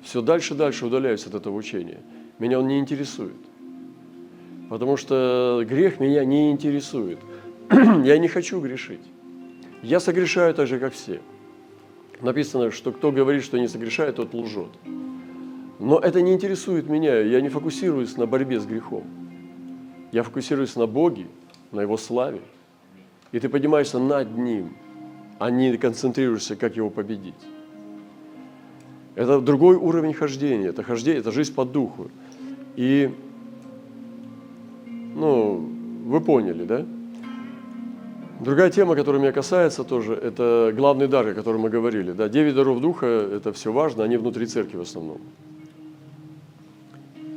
все 0.02 0.22
дальше 0.22 0.54
и 0.54 0.56
дальше 0.56 0.86
удаляюсь 0.86 1.26
от 1.26 1.34
этого 1.34 1.54
учения. 1.54 2.00
Меня 2.38 2.58
он 2.58 2.68
не 2.68 2.78
интересует. 2.78 3.34
Потому 4.68 4.96
что 4.96 5.62
грех 5.68 6.00
меня 6.00 6.24
не 6.24 6.50
интересует. 6.50 7.18
я 7.70 8.18
не 8.18 8.28
хочу 8.28 8.60
грешить. 8.60 9.02
Я 9.82 10.00
согрешаю 10.00 10.54
так 10.54 10.66
же, 10.66 10.78
как 10.78 10.92
все. 10.92 11.20
Написано, 12.20 12.70
что 12.70 12.92
кто 12.92 13.12
говорит, 13.12 13.44
что 13.44 13.58
не 13.58 13.68
согрешает, 13.68 14.16
тот 14.16 14.32
лжет. 14.32 14.70
Но 15.78 15.98
это 15.98 16.22
не 16.22 16.32
интересует 16.32 16.88
меня. 16.88 17.20
Я 17.20 17.40
не 17.40 17.48
фокусируюсь 17.48 18.16
на 18.16 18.26
борьбе 18.26 18.60
с 18.60 18.66
грехом. 18.66 19.04
Я 20.12 20.22
фокусируюсь 20.22 20.76
на 20.76 20.86
Боге, 20.86 21.26
на 21.72 21.80
Его 21.82 21.96
славе. 21.96 22.40
И 23.32 23.40
ты 23.40 23.48
поднимаешься 23.48 23.98
над 23.98 24.38
Ним, 24.38 24.76
а 25.38 25.50
не 25.50 25.76
концентрируешься, 25.76 26.56
как 26.56 26.76
Его 26.76 26.88
победить. 26.88 27.34
Это 29.16 29.40
другой 29.40 29.76
уровень 29.76 30.14
хождения. 30.14 30.68
Это 30.68 30.82
хождение, 30.82 31.20
это 31.20 31.32
жизнь 31.32 31.54
по 31.54 31.64
духу. 31.64 32.10
И, 32.76 33.10
ну, 35.14 35.68
вы 36.06 36.20
поняли, 36.20 36.64
да? 36.64 36.84
Другая 38.40 38.70
тема, 38.70 38.96
которая 38.96 39.22
меня 39.22 39.32
касается 39.32 39.84
тоже, 39.84 40.14
это 40.14 40.72
главный 40.76 41.06
дар, 41.06 41.28
о 41.28 41.34
котором 41.34 41.62
мы 41.62 41.70
говорили. 41.70 42.12
Да, 42.12 42.28
девять 42.28 42.54
даров 42.54 42.80
Духа– 42.80 43.06
это 43.32 43.52
все 43.52 43.72
важно, 43.72 44.04
они 44.04 44.16
внутри 44.16 44.46
церкви 44.46 44.76
в 44.76 44.82
основном. 44.82 45.20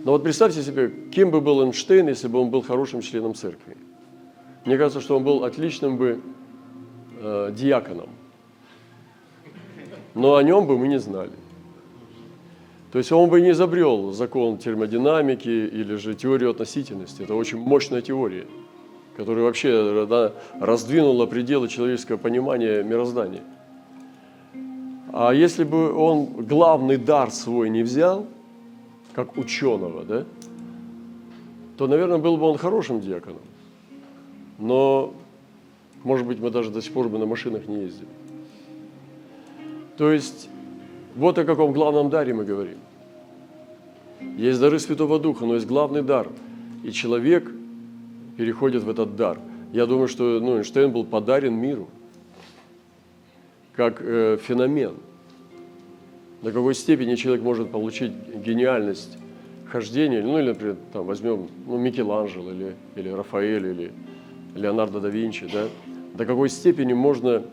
Но 0.04 0.14
вот 0.14 0.24
представьте 0.24 0.64
себе, 0.64 0.92
кем 1.12 1.32
бы 1.32 1.40
был 1.40 1.64
Эйнштейн, 1.64 2.08
если 2.08 2.28
бы 2.28 2.40
он 2.40 2.50
был 2.50 2.62
хорошим 2.62 3.02
членом 3.02 3.36
церкви. 3.36 3.78
Мне 4.66 4.78
кажется, 4.78 5.02
что 5.02 5.18
он 5.18 5.24
был 5.24 5.44
отличным 5.44 5.98
бы 5.98 6.20
э, 7.22 7.52
диаконом. 7.56 8.10
Но 10.14 10.36
о 10.36 10.44
нем 10.44 10.66
бы 10.66 10.78
мы 10.78 10.88
не 10.88 11.00
знали. 11.00 11.32
То 12.92 13.00
есть 13.00 13.12
он 13.12 13.30
бы 13.30 13.42
не 13.42 13.52
изобрел 13.52 14.12
закон 14.12 14.58
термодинамики 14.58 15.50
или 15.50 15.96
же 15.96 16.16
теорию 16.16 16.52
относительности. 16.52 17.24
Это 17.24 17.36
очень 17.36 17.58
мощная 17.58 18.02
теория, 18.02 18.48
которая 19.16 19.44
вообще 19.44 20.08
раздвинула 20.60 21.26
пределы 21.26 21.68
человеческого 21.68 22.18
понимания 22.18 22.84
мироздания. 22.84 23.44
А 25.14 25.34
если 25.34 25.64
бы 25.64 25.94
он 25.94 26.46
главный 26.46 26.98
дар 26.98 27.32
свой 27.32 27.70
не 27.70 27.84
взял– 27.84 28.26
как 29.18 29.36
ученого, 29.36 30.04
да, 30.04 30.26
то, 31.76 31.88
наверное, 31.88 32.20
был 32.20 32.38
бы 32.38 32.46
он 32.46 32.60
хорошим 32.60 33.02
диаконом. 33.02 33.42
Но, 34.60 35.12
может 36.04 36.28
быть, 36.28 36.40
мы 36.40 36.52
даже 36.52 36.70
до 36.70 36.84
сих 36.84 36.94
пор 36.94 37.10
бы 37.10 37.18
на 37.18 37.26
машинах 37.26 37.68
не 37.68 37.82
ездили. 37.82 38.08
То 39.98 40.12
есть, 40.12 40.50
вот 41.18 41.38
о 41.38 41.44
каком 41.44 41.74
главном 41.74 42.10
даре 42.10 42.34
мы 42.34 42.46
говорим. 42.46 42.78
Есть 44.38 44.60
дары 44.60 44.80
Святого 44.80 45.20
Духа, 45.20 45.46
но 45.46 45.56
есть 45.56 45.68
главный 45.68 46.02
дар. 46.02 46.30
И 46.84 46.92
человек 46.92 47.52
переходит 48.38 48.84
в 48.84 48.90
этот 48.90 49.16
дар. 49.16 49.38
Я 49.74 49.86
думаю, 49.86 50.08
что 50.08 50.40
ну, 50.40 50.58
Эйнштейн 50.58 50.92
был 50.92 51.04
подарен 51.04 51.54
миру 51.56 51.90
как 53.76 54.02
э, 54.02 54.38
феномен– 54.42 54.94
до 56.42 56.52
какой 56.52 56.76
степени 56.76 57.16
человек 57.16 57.44
может 57.44 57.72
получить 57.72 58.12
гениальность 58.36 59.18
хождения, 59.70 60.22
ну 60.22 60.40
или, 60.40 60.50
например, 60.50 60.78
там, 60.94 61.06
возьмем 61.06 61.48
ну, 61.66 61.78
Микеланджело 61.78 62.52
или, 62.52 62.76
или 62.96 63.10
Рафаэль 63.10 63.68
или 63.68 63.92
Леонардо 64.56 65.00
да 65.00 65.10
Винчи, 65.10 65.48
да, 65.52 65.66
до 66.14 66.26
какой 66.26 66.50
степени 66.50 66.94
можно 66.94 67.44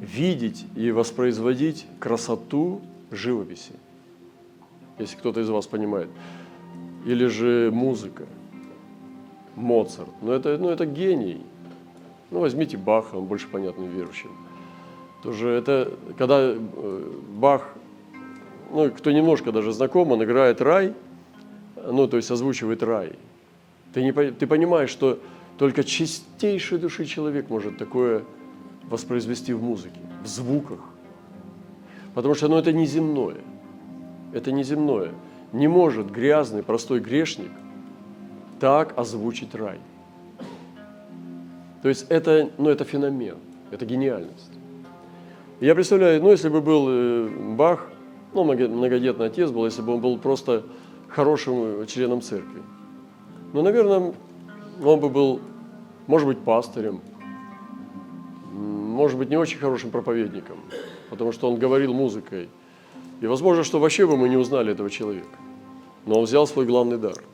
видеть 0.00 0.64
и 0.74 0.90
воспроизводить 0.90 1.86
красоту 1.98 2.80
живописи, 3.10 3.72
если 4.98 5.16
кто-то 5.16 5.40
из 5.40 5.50
вас 5.50 5.66
понимает. 5.66 6.08
Или 7.04 7.26
же 7.26 7.70
музыка, 7.72 8.24
Моцарт. 9.56 10.10
Ну 10.22 10.32
это, 10.32 10.56
ну, 10.58 10.70
это 10.70 10.86
гений. 10.86 11.42
Ну, 12.30 12.40
возьмите 12.40 12.76
Баха, 12.76 13.16
он 13.16 13.26
больше 13.26 13.48
понятный 13.48 13.86
верующим. 13.86 14.30
Тоже 15.22 15.50
это, 15.50 15.92
когда 16.16 16.38
э, 16.40 17.12
Бах, 17.36 17.74
ну, 18.72 18.90
кто 18.90 19.10
немножко 19.10 19.52
даже 19.52 19.72
знаком, 19.72 20.12
он 20.12 20.24
играет 20.24 20.60
рай, 20.62 20.94
ну, 21.76 22.06
то 22.06 22.16
есть 22.16 22.30
озвучивает 22.30 22.82
рай. 22.82 23.12
Ты, 23.92 24.02
не, 24.02 24.12
ты 24.12 24.46
понимаешь, 24.46 24.90
что 24.90 25.18
только 25.58 25.84
чистейшей 25.84 26.78
души 26.78 27.04
человек 27.04 27.50
может 27.50 27.76
такое 27.76 28.22
воспроизвести 28.90 29.54
в 29.54 29.62
музыке, 29.62 30.00
в 30.22 30.26
звуках. 30.26 30.80
Потому 32.14 32.34
что 32.34 32.48
ну, 32.48 32.56
это 32.58 32.72
неземное. 32.72 33.38
Это 34.32 34.52
неземное. 34.52 35.12
Не 35.52 35.68
может 35.68 36.10
грязный, 36.10 36.62
простой 36.62 37.00
грешник 37.00 37.50
так 38.58 38.98
озвучить 38.98 39.54
рай. 39.54 39.78
То 41.82 41.88
есть 41.88 42.06
это, 42.10 42.50
ну, 42.58 42.68
это 42.68 42.84
феномен, 42.84 43.36
это 43.70 43.86
гениальность. 43.86 44.52
Я 45.60 45.74
представляю, 45.74 46.22
ну, 46.22 46.30
если 46.30 46.48
бы 46.48 46.60
был 46.60 46.86
э, 46.88 47.28
Бах, 47.56 47.88
ну, 48.34 48.44
многодетный 48.44 49.26
отец 49.26 49.50
был, 49.50 49.64
если 49.64 49.82
бы 49.82 49.94
он 49.94 50.00
был 50.00 50.18
просто 50.18 50.64
хорошим 51.08 51.86
членом 51.86 52.20
церкви. 52.20 52.62
Ну, 53.52 53.62
наверное, 53.62 54.12
он 54.84 55.00
бы 55.00 55.08
был, 55.08 55.40
может 56.06 56.28
быть, 56.28 56.38
пастырем, 56.38 57.00
может 58.90 59.18
быть, 59.18 59.30
не 59.30 59.36
очень 59.36 59.58
хорошим 59.58 59.90
проповедником, 59.90 60.58
потому 61.08 61.32
что 61.32 61.50
он 61.50 61.58
говорил 61.58 61.94
музыкой. 61.94 62.48
И 63.20 63.26
возможно, 63.26 63.64
что 63.64 63.78
вообще 63.78 64.06
бы 64.06 64.16
мы 64.16 64.28
не 64.28 64.36
узнали 64.36 64.72
этого 64.72 64.90
человека. 64.90 65.38
Но 66.06 66.18
он 66.18 66.24
взял 66.24 66.46
свой 66.46 66.66
главный 66.66 66.98
дар– 66.98 67.16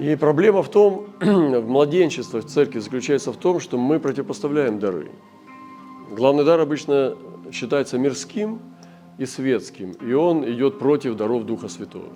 И 0.00 0.16
проблема 0.16 0.62
в 0.62 0.70
том, 0.70 1.06
в 1.20 1.68
младенчестве 1.68 2.40
в 2.40 2.46
церкви 2.46 2.78
заключается 2.78 3.32
в 3.32 3.36
том, 3.36 3.60
что 3.60 3.76
мы 3.76 3.98
противопоставляем 3.98 4.78
дары. 4.78 5.10
Главный 6.10 6.44
дар 6.44 6.60
обычно 6.60 7.16
считается 7.52 7.98
мирским 7.98 8.60
и 9.18 9.26
светским, 9.26 9.92
и 9.92 10.12
он 10.12 10.48
идет 10.50 10.78
против 10.78 11.16
даров 11.16 11.44
Духа 11.44 11.68
Святого. 11.68 12.12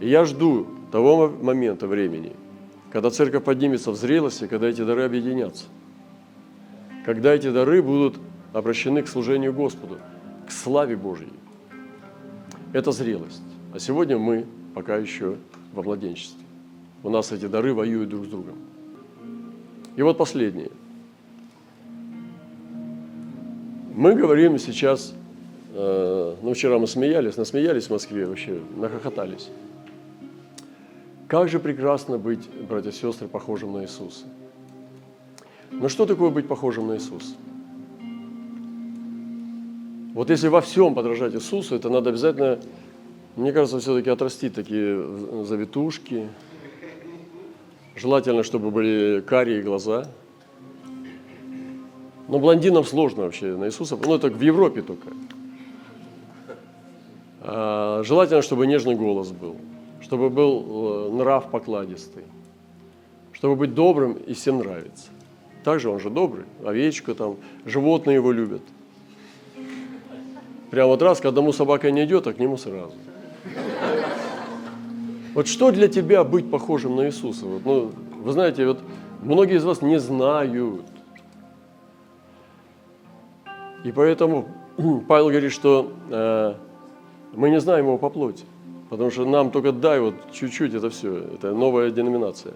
И 0.00 0.08
я 0.08 0.24
жду 0.24 0.66
того 0.90 1.30
момента 1.30 1.86
времени, 1.86 2.32
когда 2.92 3.08
церковь 3.08 3.42
поднимется 3.42 3.90
в 3.90 3.96
зрелости, 3.96 4.46
когда 4.46 4.68
эти 4.68 4.84
дары 4.84 5.04
объединятся. 5.04 5.64
Когда 7.06 7.32
эти 7.34 7.50
дары 7.50 7.82
будут 7.82 8.16
обращены 8.52 9.02
к 9.02 9.08
служению 9.08 9.54
Господу, 9.54 9.98
к 10.46 10.52
славе 10.52 10.94
Божьей. 10.94 11.32
Это 12.74 12.92
зрелость. 12.92 13.40
А 13.72 13.78
сегодня 13.78 14.18
мы 14.18 14.44
пока 14.74 14.96
еще 14.96 15.36
во 15.72 15.82
младенчестве. 15.82 16.44
У 17.02 17.08
нас 17.08 17.32
эти 17.32 17.46
дары 17.46 17.72
воюют 17.72 18.10
друг 18.10 18.26
с 18.26 18.28
другом. 18.28 18.56
И 19.96 20.02
вот 20.02 20.18
последнее. 20.18 20.70
Мы 23.94 24.14
говорим 24.14 24.58
сейчас, 24.58 25.14
э, 25.72 26.34
ну 26.42 26.52
вчера 26.52 26.78
мы 26.78 26.86
смеялись, 26.86 27.38
насмеялись 27.38 27.86
в 27.86 27.90
Москве 27.90 28.26
вообще, 28.26 28.60
нахохотались. 28.76 29.48
Как 31.32 31.48
же 31.48 31.60
прекрасно 31.60 32.18
быть, 32.18 32.46
братья 32.68 32.90
и 32.90 32.92
сестры, 32.92 33.26
похожим 33.26 33.72
на 33.72 33.84
Иисуса. 33.84 34.26
Но 35.70 35.88
что 35.88 36.04
такое 36.04 36.28
быть 36.28 36.46
похожим 36.46 36.88
на 36.88 36.96
Иисуса? 36.96 37.32
Вот 40.12 40.28
если 40.28 40.48
во 40.48 40.60
всем 40.60 40.94
подражать 40.94 41.34
Иисусу, 41.34 41.74
это 41.74 41.88
надо 41.88 42.10
обязательно, 42.10 42.58
мне 43.36 43.50
кажется, 43.50 43.78
все-таки 43.80 44.10
отрастить 44.10 44.52
такие 44.52 45.02
завитушки, 45.44 46.28
Желательно, 47.96 48.42
чтобы 48.42 48.70
были 48.70 49.22
карие 49.26 49.62
глаза. 49.62 50.08
Но 52.28 52.40
блондинам 52.40 52.84
сложно 52.84 53.22
вообще 53.22 53.56
на 53.56 53.68
Иисуса, 53.68 53.96
ну 53.96 54.14
это 54.14 54.28
в 54.28 54.42
Европе 54.42 54.82
только. 54.82 55.08
А, 57.40 58.02
желательно, 58.04 58.42
чтобы 58.42 58.66
нежный 58.66 58.96
голос 58.96 59.30
был, 59.30 59.56
чтобы 60.02 60.28
был 60.28 61.08
э, 61.08 61.12
нрав 61.12 61.50
покладистый, 61.50 62.24
чтобы 63.32 63.56
быть 63.56 63.74
добрым 63.74 64.14
и 64.14 64.34
всем 64.34 64.58
нравиться. 64.58 65.08
Также 65.64 65.88
он 65.88 66.00
же 66.00 66.10
добрый, 66.10 66.44
овечка 66.64 67.14
там, 67.14 67.36
животные 67.64 68.16
его 68.16 68.32
любят. 68.32 68.62
Прям 70.70 70.88
вот 70.88 71.02
раз, 71.02 71.20
к 71.20 71.26
одному 71.26 71.52
собака 71.52 71.90
не 71.90 72.04
идет, 72.04 72.26
а 72.26 72.32
к 72.32 72.38
нему 72.38 72.56
сразу. 72.56 72.94
Вот 75.34 75.46
что 75.46 75.70
для 75.70 75.88
тебя 75.88 76.24
быть 76.24 76.50
похожим 76.50 76.96
на 76.96 77.06
Иисуса? 77.06 77.46
Вот, 77.46 77.64
ну, 77.64 77.92
вы 78.22 78.32
знаете, 78.32 78.66
вот 78.66 78.80
многие 79.22 79.56
из 79.56 79.64
вас 79.64 79.82
не 79.82 79.98
знают. 79.98 80.82
И 83.84 83.92
поэтому 83.92 84.48
Павел 85.08 85.28
говорит, 85.28 85.52
что 85.52 85.92
э, 86.10 86.54
мы 87.34 87.50
не 87.50 87.60
знаем 87.60 87.86
его 87.86 87.98
по 87.98 88.10
плоти. 88.10 88.44
Потому 88.92 89.10
что 89.10 89.24
нам 89.24 89.50
только 89.50 89.72
дай 89.72 90.00
вот 90.00 90.14
чуть-чуть 90.32 90.74
это 90.74 90.90
все. 90.90 91.16
Это 91.16 91.54
новая 91.54 91.90
деноминация. 91.90 92.52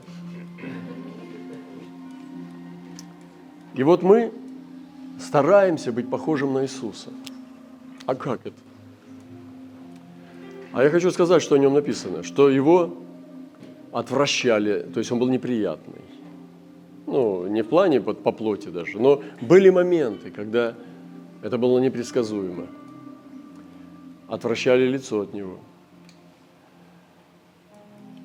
И 3.74 3.82
вот 3.82 4.02
мы 4.02 4.30
стараемся 5.18 5.92
быть 5.92 6.10
похожим 6.10 6.52
на 6.52 6.64
Иисуса. 6.64 7.08
А 8.04 8.14
как 8.14 8.40
это? 8.44 8.56
А 10.74 10.84
я 10.84 10.90
хочу 10.90 11.10
сказать, 11.10 11.40
что 11.40 11.54
о 11.54 11.58
нем 11.58 11.72
написано, 11.72 12.22
что 12.22 12.50
его 12.50 12.92
отвращали, 13.90 14.80
то 14.92 14.98
есть 14.98 15.10
он 15.10 15.18
был 15.18 15.28
неприятный. 15.28 16.02
Ну, 17.06 17.46
не 17.46 17.62
в 17.62 17.68
плане 17.68 18.02
по, 18.02 18.12
по 18.12 18.30
плоти 18.30 18.68
даже, 18.68 19.00
но 19.00 19.22
были 19.40 19.70
моменты, 19.70 20.30
когда 20.30 20.74
это 21.42 21.56
было 21.56 21.78
непредсказуемо. 21.78 22.66
Отвращали 24.28 24.86
лицо 24.86 25.22
от 25.22 25.32
него. 25.32 25.60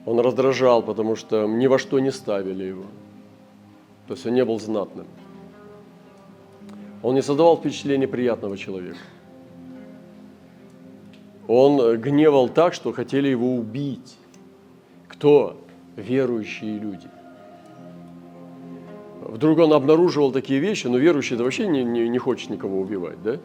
Он 0.06 0.20
раздражал, 0.20 0.82
потому 0.82 1.16
что 1.16 1.46
ни 1.48 1.68
во 1.68 1.78
что 1.78 2.00
не 2.00 2.12
ставили 2.12 2.64
его. 2.64 2.86
То 4.08 4.14
есть 4.16 4.26
он 4.26 4.34
не 4.34 4.44
был 4.44 4.60
знатным. 4.60 5.06
Он 7.04 7.16
не 7.16 7.22
создавал 7.22 7.58
впечатление 7.58 8.08
приятного 8.08 8.58
человека. 8.58 8.98
Он 11.48 11.98
гневал 11.98 12.50
так, 12.50 12.74
что 12.74 12.94
хотели 12.94 13.28
его 13.28 13.56
убить. 13.56 14.18
Кто? 15.08 15.58
Верующие 15.96 16.80
люди. 16.80 17.08
Вдруг 19.22 19.60
он 19.60 19.74
обнаруживал 19.74 20.32
такие 20.32 20.60
вещи, 20.60 20.88
но 20.88 20.98
верующий 20.98 21.36
это 21.36 21.44
вообще 21.44 21.68
не, 21.68 21.84
не, 21.84 22.10
не 22.10 22.18
хочет 22.18 22.50
никого 22.50 22.80
убивать, 22.82 23.22
да? 23.22 23.38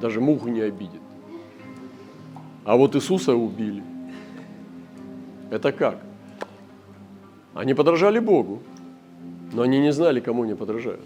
Даже 0.00 0.20
муху 0.20 0.48
не 0.48 0.60
обидит. 0.60 1.00
А 2.64 2.76
вот 2.76 2.94
Иисуса 2.96 3.34
убили. 3.34 3.82
Это 5.50 5.72
как? 5.72 5.98
Они 7.54 7.74
подражали 7.74 8.20
Богу, 8.20 8.62
но 9.52 9.62
они 9.62 9.80
не 9.80 9.92
знали, 9.92 10.20
кому 10.20 10.44
они 10.44 10.54
подражают. 10.54 11.04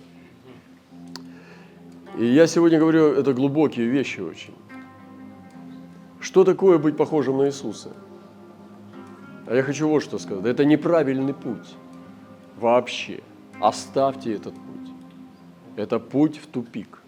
И 2.19 2.27
я 2.27 2.47
сегодня 2.47 2.79
говорю, 2.79 3.13
это 3.13 3.33
глубокие 3.33 3.87
вещи 3.87 4.21
очень. 4.21 4.55
Что 6.21 6.45
такое 6.45 6.79
быть 6.79 6.97
похожим 6.97 7.39
на 7.39 7.47
Иисуса? 7.47 7.91
А 9.47 9.55
я 9.55 9.63
хочу 9.63 9.89
вот 9.89 10.03
что 10.03 10.19
сказать. 10.19 10.45
Это 10.47 10.65
неправильный 10.65 11.35
путь. 11.35 11.75
Вообще. 12.57 13.21
Оставьте 13.61 14.35
этот 14.35 14.55
путь. 14.55 14.91
Это 15.77 15.99
путь 15.99 16.39
в 16.39 16.47
тупик. 16.47 17.04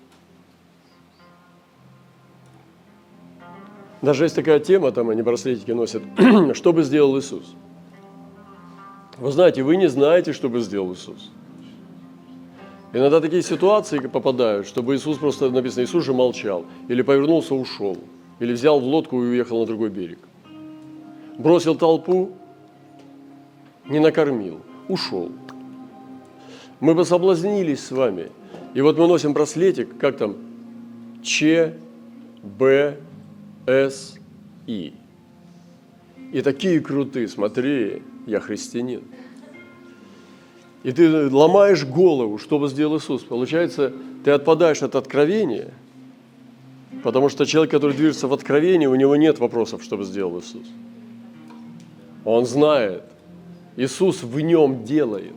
Даже 4.02 4.24
есть 4.24 4.36
такая 4.36 4.60
тема, 4.60 4.92
там 4.92 5.10
они 5.10 5.22
браслетики 5.22 5.70
носят, 5.70 6.02
что 6.54 6.72
бы 6.72 6.82
сделал 6.82 7.18
Иисус. 7.18 7.54
Вы 9.18 9.32
знаете, 9.32 9.62
вы 9.62 9.76
не 9.76 9.88
знаете, 9.88 10.32
что 10.32 10.48
бы 10.48 10.60
сделал 10.60 10.92
Иисус. 10.92 11.30
Иногда 12.92 13.20
такие 13.20 13.42
ситуации 13.42 13.98
попадают, 13.98 14.66
чтобы 14.66 14.94
Иисус 14.94 15.18
просто 15.18 15.50
написано, 15.50 15.84
Иисус 15.84 16.04
же 16.04 16.12
молчал, 16.12 16.66
или 16.88 17.02
повернулся, 17.02 17.54
ушел, 17.54 17.97
или 18.38 18.52
взял 18.52 18.78
в 18.80 18.84
лодку 18.84 19.23
и 19.23 19.26
уехал 19.26 19.60
на 19.60 19.66
другой 19.66 19.88
берег. 19.90 20.18
Бросил 21.38 21.75
толпу, 21.75 22.32
не 23.86 23.99
накормил, 23.99 24.60
ушел. 24.88 25.30
Мы 26.80 26.94
бы 26.94 27.04
соблазнились 27.04 27.84
с 27.84 27.90
вами. 27.90 28.30
И 28.75 28.82
вот 28.82 28.99
мы 28.99 29.08
носим 29.08 29.32
браслетик, 29.32 29.97
как 29.99 30.18
там, 30.18 30.36
Ч, 31.23 31.75
Б, 32.42 32.99
С, 33.66 34.16
И. 34.66 34.94
И 36.32 36.42
такие 36.42 36.80
крутые, 36.80 37.28
смотри, 37.28 38.02
я 38.26 38.40
христианин. 38.40 39.02
И 40.82 40.92
ты 40.92 41.28
ломаешь 41.30 41.84
голову, 41.84 42.38
что 42.38 42.58
бы 42.58 42.68
сделал 42.68 42.98
Иисус. 42.98 43.22
Получается, 43.22 43.92
ты 44.24 44.30
отпадаешь 44.30 44.82
от 44.82 44.94
откровения, 44.94 45.72
потому 47.02 47.28
что 47.28 47.44
человек, 47.44 47.72
который 47.72 47.96
движется 47.96 48.28
в 48.28 48.32
откровении, 48.32 48.86
у 48.86 48.94
него 48.94 49.16
нет 49.16 49.38
вопросов, 49.40 49.82
что 49.82 49.96
бы 49.96 50.04
сделал 50.04 50.38
Иисус. 50.38 50.66
Он 52.24 52.46
знает. 52.46 53.02
Иисус 53.76 54.22
в 54.22 54.40
нем 54.40 54.84
делает. 54.84 55.34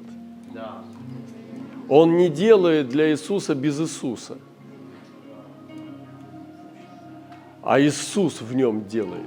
Он 1.87 2.17
не 2.17 2.29
делает 2.29 2.89
для 2.89 3.11
Иисуса 3.11 3.55
без 3.55 3.79
Иисуса. 3.79 4.37
А 7.69 7.79
Иисус 7.79 8.41
в 8.41 8.55
нем 8.55 8.88
делает. 8.88 9.23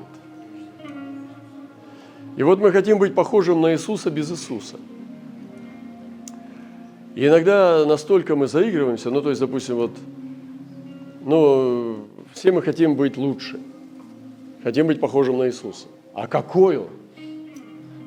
И 2.36 2.42
вот 2.42 2.58
мы 2.58 2.72
хотим 2.72 2.98
быть 2.98 3.14
похожим 3.14 3.60
на 3.60 3.72
Иисуса 3.72 4.10
без 4.10 4.30
Иисуса– 4.30 4.76
и 7.14 7.26
иногда 7.26 7.84
настолько 7.84 8.36
мы 8.36 8.46
заигрываемся, 8.46 9.10
ну, 9.10 9.20
то 9.20 9.28
есть, 9.28 9.40
допустим, 9.40 9.76
вот, 9.76 9.90
ну, 11.24 12.06
все 12.32 12.52
мы 12.52 12.62
хотим 12.62 12.96
быть 12.96 13.18
лучше, 13.18 13.60
хотим 14.62 14.86
быть 14.86 14.98
похожим 14.98 15.36
на 15.38 15.46
Иисуса. 15.46 15.88
А 16.14 16.26
какой 16.26 16.78
Он? 16.78 16.88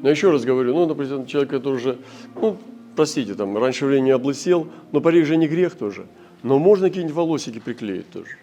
Но 0.01 0.09
еще 0.09 0.31
раз 0.31 0.43
говорю, 0.43 0.73
ну, 0.73 0.87
допустим, 0.87 1.27
человек, 1.27 1.51
который 1.51 1.75
уже, 1.75 1.97
ну, 2.41 2.57
простите, 2.95 3.35
там, 3.35 3.55
раньше 3.57 3.85
времени 3.85 4.09
облысел, 4.09 4.67
но 4.91 5.01
парик 5.01 5.25
же 5.27 5.37
не 5.37 5.47
грех 5.47 5.75
тоже. 5.75 6.07
Но 6.41 6.57
можно 6.57 6.87
какие-нибудь 6.87 7.15
волосики 7.15 7.59
приклеить 7.59 8.09
тоже. 8.09 8.37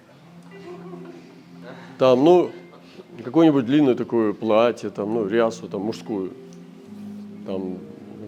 Там, 2.02 2.24
ну, 2.24 2.50
какое-нибудь 3.22 3.64
длинное 3.64 3.94
такое 3.94 4.32
платье, 4.32 4.90
там, 4.90 5.14
ну, 5.14 5.28
рясу, 5.28 5.68
там, 5.68 5.82
мужскую. 5.82 6.32
Там, 7.46 7.78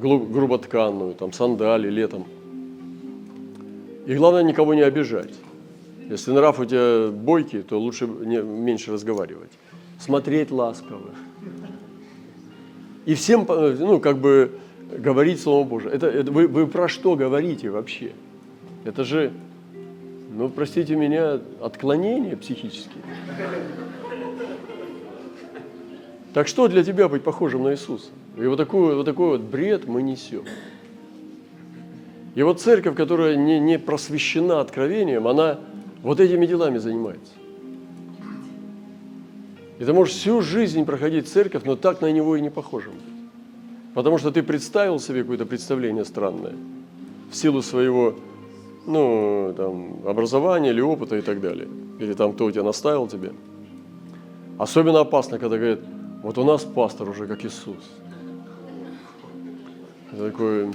груботканную, 0.00 1.14
там, 1.14 1.32
сандали 1.32 1.90
летом. 1.90 2.24
И 4.06 4.14
главное, 4.14 4.44
никого 4.44 4.74
не 4.74 4.82
обижать. 4.82 5.34
Если 6.08 6.30
нрав 6.30 6.60
у 6.60 6.64
тебя 6.64 7.10
бойкий, 7.10 7.62
то 7.62 7.80
лучше 7.80 8.06
не, 8.06 8.40
меньше 8.42 8.92
разговаривать. 8.92 9.50
Смотреть 9.98 10.52
ласково. 10.52 11.10
И 13.06 13.14
всем, 13.16 13.44
ну, 13.48 13.98
как 13.98 14.18
бы, 14.18 14.52
говорить 14.96 15.40
Слово 15.40 15.66
Божие. 15.66 15.92
Это, 15.92 16.06
это 16.06 16.30
вы, 16.30 16.46
вы 16.46 16.68
про 16.68 16.86
что 16.86 17.16
говорите 17.16 17.70
вообще? 17.70 18.12
Это 18.84 19.02
же, 19.02 19.32
ну, 20.34 20.48
простите 20.48 20.96
меня, 20.96 21.40
отклонение 21.60 22.36
психические. 22.36 23.04
Так 26.32 26.48
что 26.48 26.66
для 26.66 26.82
тебя 26.82 27.08
быть 27.08 27.22
похожим 27.22 27.62
на 27.62 27.72
Иисуса? 27.72 28.10
И 28.36 28.44
вот 28.44 28.56
такой, 28.56 28.96
вот 28.96 29.04
такой 29.04 29.38
вот 29.38 29.42
бред 29.42 29.86
мы 29.86 30.02
несем. 30.02 30.44
И 32.34 32.42
вот 32.42 32.60
церковь, 32.60 32.96
которая 32.96 33.36
не, 33.36 33.60
не 33.60 33.78
просвещена 33.78 34.60
откровением, 34.60 35.28
она 35.28 35.60
вот 36.02 36.18
этими 36.18 36.46
делами 36.46 36.78
занимается. 36.78 37.32
И 39.78 39.84
ты 39.84 39.92
можешь 39.92 40.14
всю 40.14 40.42
жизнь 40.42 40.84
проходить 40.84 41.28
церковь, 41.28 41.62
но 41.64 41.76
так 41.76 42.00
на 42.00 42.10
него 42.10 42.34
и 42.34 42.40
не 42.40 42.50
похожим. 42.50 42.94
Потому 43.94 44.18
что 44.18 44.32
ты 44.32 44.42
представил 44.42 44.98
себе 44.98 45.22
какое-то 45.22 45.46
представление 45.46 46.04
странное 46.04 46.54
в 47.30 47.36
силу 47.36 47.62
своего 47.62 48.16
ну, 48.86 49.54
там, 49.56 50.06
образования 50.06 50.70
или 50.70 50.80
опыта 50.80 51.16
и 51.16 51.22
так 51.22 51.40
далее. 51.40 51.68
Или 51.98 52.14
там 52.14 52.32
кто 52.32 52.46
у 52.46 52.50
тебя 52.50 52.62
наставил 52.62 53.06
тебе. 53.06 53.32
Особенно 54.58 55.00
опасно, 55.00 55.38
когда 55.38 55.56
говорят, 55.56 55.80
вот 56.22 56.38
у 56.38 56.44
нас 56.44 56.62
пастор 56.62 57.08
уже 57.08 57.26
как 57.26 57.44
Иисус. 57.44 57.84
Я 60.12 60.30
такой, 60.30 60.70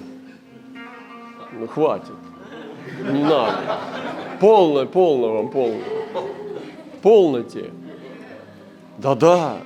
ну 1.57 1.67
хватит, 1.67 2.15
не 3.11 3.23
надо. 3.23 3.79
Полно, 4.39 4.85
полно 4.85 5.33
вам, 5.33 5.49
полно. 5.49 5.81
Полноте. 7.01 7.71
Да-да. 8.97 9.57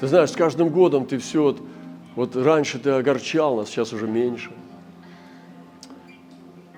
Ты 0.00 0.08
знаешь, 0.08 0.30
с 0.30 0.36
каждым 0.36 0.70
годом 0.70 1.06
ты 1.06 1.18
все, 1.18 1.42
вот, 1.42 1.60
вот 2.16 2.36
раньше 2.36 2.80
ты 2.80 2.90
огорчал 2.90 3.56
нас, 3.56 3.68
сейчас 3.68 3.92
уже 3.92 4.08
меньше. 4.08 4.50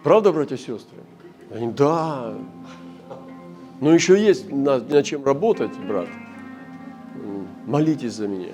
Правда, 0.05 0.33
братья 0.33 0.55
и 0.55 0.59
сестры? 0.59 0.99
Они, 1.53 1.73
да. 1.73 2.35
Но 3.81 3.93
еще 3.93 4.17
есть 4.23 4.53
над, 4.53 4.89
над 4.89 5.05
чем 5.05 5.25
работать, 5.25 5.73
брат 5.89 6.07
молитесь 7.67 8.13
за 8.13 8.29
меня. 8.29 8.53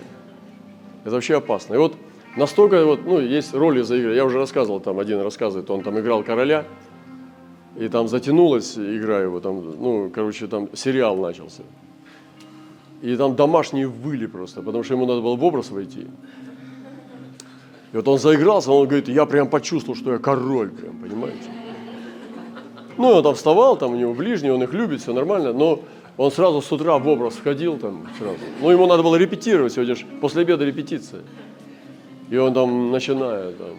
Это 1.04 1.14
вообще 1.14 1.36
опасно. 1.36 1.74
И 1.74 1.78
вот 1.78 1.94
настолько 2.36 2.84
вот, 2.84 3.04
ну, 3.04 3.20
есть 3.20 3.54
роли 3.54 3.82
заиграть. 3.82 4.16
Я 4.16 4.24
уже 4.24 4.38
рассказывал, 4.38 4.80
там 4.80 4.98
один 4.98 5.20
рассказывает, 5.20 5.70
он 5.70 5.82
там 5.82 5.98
играл 5.98 6.22
короля, 6.22 6.64
и 7.76 7.88
там 7.88 8.08
затянулась 8.08 8.76
игра 8.76 9.20
его, 9.20 9.40
там, 9.40 9.62
ну, 9.80 10.10
короче, 10.14 10.46
там 10.46 10.68
сериал 10.74 11.16
начался. 11.16 11.62
И 13.02 13.16
там 13.16 13.34
домашние 13.34 13.86
выли 13.86 14.26
просто, 14.26 14.62
потому 14.62 14.84
что 14.84 14.94
ему 14.94 15.06
надо 15.06 15.22
было 15.22 15.36
в 15.36 15.44
образ 15.44 15.70
войти. 15.70 16.06
И 17.92 17.96
вот 17.96 18.06
он 18.06 18.18
заигрался, 18.18 18.70
он 18.70 18.86
говорит, 18.86 19.08
я 19.08 19.26
прям 19.26 19.48
почувствовал, 19.48 19.96
что 19.96 20.12
я 20.12 20.18
король, 20.18 20.70
прям, 20.70 20.96
понимаете? 20.98 21.50
Ну, 22.96 23.08
он 23.08 23.22
там 23.22 23.34
вставал, 23.34 23.76
там 23.76 23.92
у 23.92 23.96
него 23.96 24.14
ближний, 24.14 24.50
он 24.50 24.62
их 24.62 24.72
любит, 24.72 25.00
все 25.00 25.12
нормально, 25.12 25.52
но 25.52 25.80
он 26.16 26.30
сразу 26.30 26.60
с 26.62 26.70
утра 26.70 26.98
в 26.98 27.08
образ 27.08 27.34
входил 27.34 27.78
там 27.78 28.06
сразу. 28.18 28.38
Ну, 28.60 28.70
ему 28.70 28.86
надо 28.86 29.02
было 29.02 29.16
репетировать 29.16 29.72
сегодня 29.72 29.96
же, 29.96 30.04
после 30.20 30.42
обеда 30.42 30.64
репетиция. 30.64 31.22
И 32.28 32.36
он 32.36 32.54
там, 32.54 32.92
начиная, 32.92 33.52
там, 33.52 33.76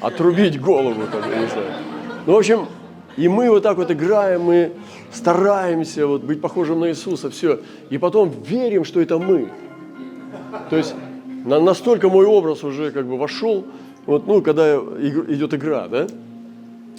отрубить 0.00 0.60
голову, 0.60 1.02
там, 1.10 1.30
я 1.30 1.40
не 1.40 1.46
знаю. 1.48 1.72
Ну, 2.24 2.32
в 2.32 2.36
общем, 2.38 2.68
и 3.16 3.28
мы 3.28 3.50
вот 3.50 3.62
так 3.62 3.76
вот 3.76 3.90
играем, 3.90 4.42
мы 4.42 4.72
стараемся 5.12 6.06
вот 6.06 6.22
быть 6.22 6.40
похожим 6.40 6.80
на 6.80 6.90
Иисуса, 6.90 7.30
все. 7.30 7.60
И 7.90 7.98
потом 7.98 8.30
верим, 8.44 8.84
что 8.84 9.00
это 9.00 9.18
мы. 9.18 9.50
То 10.70 10.76
есть 10.76 10.94
на, 11.44 11.60
настолько 11.60 12.08
мой 12.08 12.26
образ 12.26 12.64
уже 12.64 12.90
как 12.90 13.06
бы 13.06 13.18
вошел, 13.18 13.66
вот, 14.06 14.26
ну, 14.26 14.42
когда 14.42 14.76
идет 14.76 15.54
игра, 15.54 15.88
да, 15.88 16.06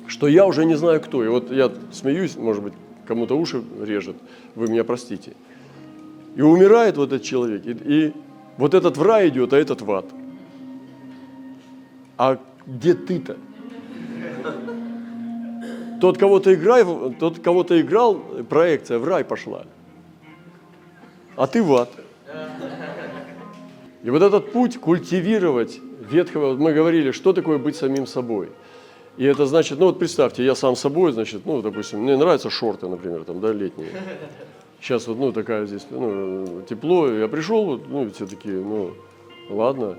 что 0.07 0.27
я 0.27 0.45
уже 0.45 0.65
не 0.65 0.75
знаю 0.75 1.01
кто. 1.01 1.23
И 1.23 1.27
вот 1.27 1.51
я 1.51 1.71
смеюсь, 1.91 2.35
может 2.35 2.63
быть, 2.63 2.73
кому-то 3.05 3.37
уши 3.37 3.61
режет, 3.81 4.15
вы 4.55 4.67
меня 4.67 4.83
простите. 4.83 5.33
И 6.35 6.41
умирает 6.41 6.97
вот 6.97 7.11
этот 7.11 7.23
человек, 7.23 7.65
и, 7.65 7.71
и 7.71 8.13
вот 8.57 8.73
этот 8.73 8.97
в 8.97 9.01
рай 9.01 9.29
идет, 9.29 9.53
а 9.53 9.57
этот 9.57 9.81
в 9.81 9.91
ад. 9.91 10.05
А 12.17 12.39
где 12.65 12.93
ты-то? 12.93 13.37
Тот, 16.03 16.17
кого 16.17 16.41
ты 16.41 16.55
играл, 16.55 17.13
тот, 17.17 17.39
кого 17.39 17.63
ты 17.63 17.79
играл, 17.79 18.15
проекция 18.49 18.99
в 18.99 19.05
рай 19.05 19.23
пошла. 19.23 19.63
А 21.37 21.47
ты 21.47 21.63
в 21.63 21.73
ад. 21.73 21.89
И 24.03 24.09
вот 24.09 24.21
этот 24.21 24.51
путь 24.51 24.77
культивировать 24.77 25.79
ветхого, 26.11 26.57
мы 26.57 26.73
говорили, 26.73 27.11
что 27.11 27.31
такое 27.31 27.57
быть 27.57 27.77
самим 27.77 28.05
собой. 28.05 28.49
И 29.15 29.23
это 29.23 29.45
значит, 29.45 29.79
ну 29.79 29.85
вот 29.85 29.97
представьте, 29.97 30.43
я 30.43 30.55
сам 30.55 30.75
собой, 30.75 31.13
значит, 31.13 31.45
ну, 31.45 31.61
допустим, 31.61 32.01
мне 32.01 32.17
нравятся 32.17 32.49
шорты, 32.49 32.89
например, 32.89 33.23
там, 33.23 33.39
да, 33.39 33.53
летние. 33.53 33.91
Сейчас 34.81 35.07
вот, 35.07 35.17
ну, 35.17 35.31
такая 35.31 35.65
здесь, 35.67 35.87
ну, 35.89 36.63
тепло, 36.67 37.07
я 37.07 37.29
пришел, 37.29 37.63
вот, 37.63 37.87
ну, 37.87 38.11
все 38.11 38.27
такие, 38.27 38.57
ну, 38.57 38.91
ладно, 39.49 39.95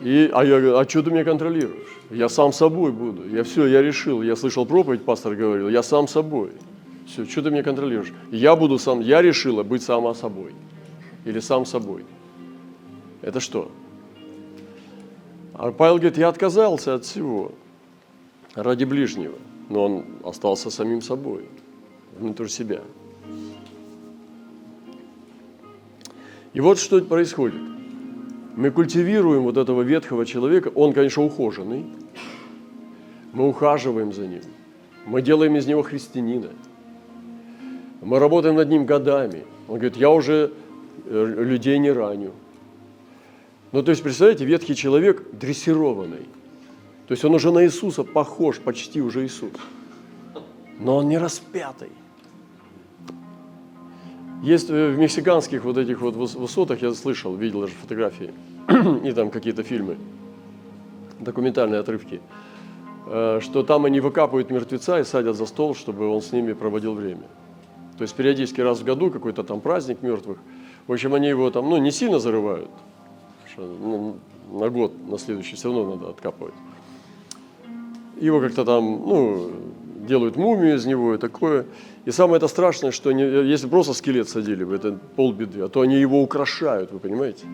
и, 0.00 0.28
а 0.32 0.44
я 0.44 0.58
говорю, 0.58 0.78
а 0.78 0.88
что 0.88 1.04
ты 1.04 1.12
меня 1.12 1.22
контролируешь? 1.22 1.97
Я 2.10 2.28
сам 2.28 2.52
собой 2.52 2.92
буду. 2.92 3.28
Я 3.28 3.44
все, 3.44 3.66
я 3.66 3.82
решил. 3.82 4.22
Я 4.22 4.36
слышал 4.36 4.64
проповедь, 4.64 5.04
пастор 5.04 5.34
говорил, 5.34 5.68
я 5.68 5.82
сам 5.82 6.08
собой. 6.08 6.52
Все, 7.06 7.24
что 7.26 7.42
ты 7.42 7.50
меня 7.50 7.62
контролируешь? 7.62 8.12
Я 8.30 8.56
буду 8.56 8.78
сам, 8.78 9.00
я 9.00 9.22
решила 9.22 9.62
быть 9.62 9.82
сама 9.82 10.14
собой. 10.14 10.54
Или 11.24 11.40
сам 11.40 11.66
собой. 11.66 12.04
Это 13.20 13.40
что? 13.40 13.70
А 15.54 15.72
Павел 15.72 15.96
говорит, 15.96 16.16
я 16.18 16.28
отказался 16.28 16.94
от 16.94 17.04
всего 17.04 17.52
ради 18.54 18.84
ближнего. 18.84 19.34
Но 19.68 19.84
он 19.84 20.04
остался 20.24 20.70
самим 20.70 21.02
собой, 21.02 21.44
внутрь 22.18 22.48
себя. 22.48 22.80
И 26.54 26.60
вот 26.60 26.78
что 26.78 27.00
происходит 27.02 27.77
мы 28.58 28.72
культивируем 28.72 29.44
вот 29.44 29.56
этого 29.56 29.82
ветхого 29.82 30.26
человека, 30.26 30.72
он, 30.74 30.92
конечно, 30.92 31.22
ухоженный, 31.22 31.86
мы 33.32 33.48
ухаживаем 33.48 34.12
за 34.12 34.26
ним, 34.26 34.42
мы 35.06 35.22
делаем 35.22 35.54
из 35.54 35.68
него 35.68 35.84
христианина, 35.84 36.48
мы 38.00 38.18
работаем 38.18 38.56
над 38.56 38.68
ним 38.68 38.84
годами. 38.84 39.44
Он 39.68 39.76
говорит, 39.76 39.96
я 39.96 40.10
уже 40.10 40.52
э, 41.04 41.34
людей 41.38 41.78
не 41.78 41.92
раню. 41.92 42.32
Ну, 43.70 43.84
то 43.84 43.92
есть, 43.92 44.02
представляете, 44.02 44.44
ветхий 44.44 44.74
человек 44.74 45.22
дрессированный. 45.30 46.26
То 47.06 47.12
есть 47.12 47.24
он 47.24 47.34
уже 47.36 47.52
на 47.52 47.64
Иисуса 47.64 48.02
похож, 48.02 48.58
почти 48.58 49.00
уже 49.00 49.24
Иисус. 49.24 49.52
Но 50.80 50.96
он 50.96 51.08
не 51.08 51.18
распятый. 51.18 51.90
Есть 54.42 54.70
э, 54.70 54.90
в 54.90 54.98
мексиканских 54.98 55.64
вот 55.64 55.78
этих 55.78 56.00
вот 56.00 56.14
высотах, 56.14 56.80
я 56.82 56.92
слышал, 56.94 57.34
видел 57.34 57.62
даже 57.62 57.72
фотографии, 57.74 58.32
и 59.04 59.12
там 59.12 59.30
какие-то 59.30 59.64
фильмы, 59.64 59.96
документальные 61.18 61.80
отрывки, 61.80 62.20
э, 63.06 63.40
что 63.42 63.62
там 63.64 63.84
они 63.84 64.00
выкапывают 64.00 64.50
мертвеца 64.50 65.00
и 65.00 65.04
садят 65.04 65.36
за 65.36 65.46
стол, 65.46 65.74
чтобы 65.74 66.08
он 66.08 66.22
с 66.22 66.32
ними 66.32 66.52
проводил 66.52 66.94
время. 66.94 67.26
То 67.96 68.02
есть 68.02 68.14
периодически 68.14 68.60
раз 68.60 68.78
в 68.78 68.84
году 68.84 69.10
какой-то 69.10 69.42
там 69.42 69.60
праздник 69.60 70.02
мертвых. 70.02 70.38
В 70.86 70.92
общем, 70.92 71.14
они 71.14 71.28
его 71.28 71.50
там, 71.50 71.68
ну, 71.68 71.76
не 71.78 71.90
сильно 71.90 72.20
зарывают, 72.20 72.70
что, 73.52 73.62
ну, 73.62 74.16
на 74.52 74.70
год, 74.70 74.92
на 75.08 75.18
следующий 75.18 75.56
все 75.56 75.68
равно 75.68 75.96
надо 75.96 76.10
откапывать. 76.10 76.54
Его 78.20 78.40
как-то 78.40 78.64
там, 78.64 78.84
ну, 78.84 79.50
делают 80.06 80.36
мумию 80.36 80.76
из 80.76 80.86
него 80.86 81.14
и 81.14 81.18
такое. 81.18 81.66
И 82.04 82.10
самое 82.10 82.36
это 82.38 82.48
страшное, 82.48 82.90
что 82.90 83.10
они, 83.10 83.22
если 83.22 83.68
просто 83.68 83.92
скелет 83.92 84.28
садили 84.28 84.64
бы, 84.64 84.74
это 84.74 84.98
полбеды, 85.16 85.60
а 85.60 85.68
то 85.68 85.80
они 85.80 85.96
его 85.96 86.22
украшают, 86.22 86.92
вы 86.92 86.98
понимаете? 86.98 87.46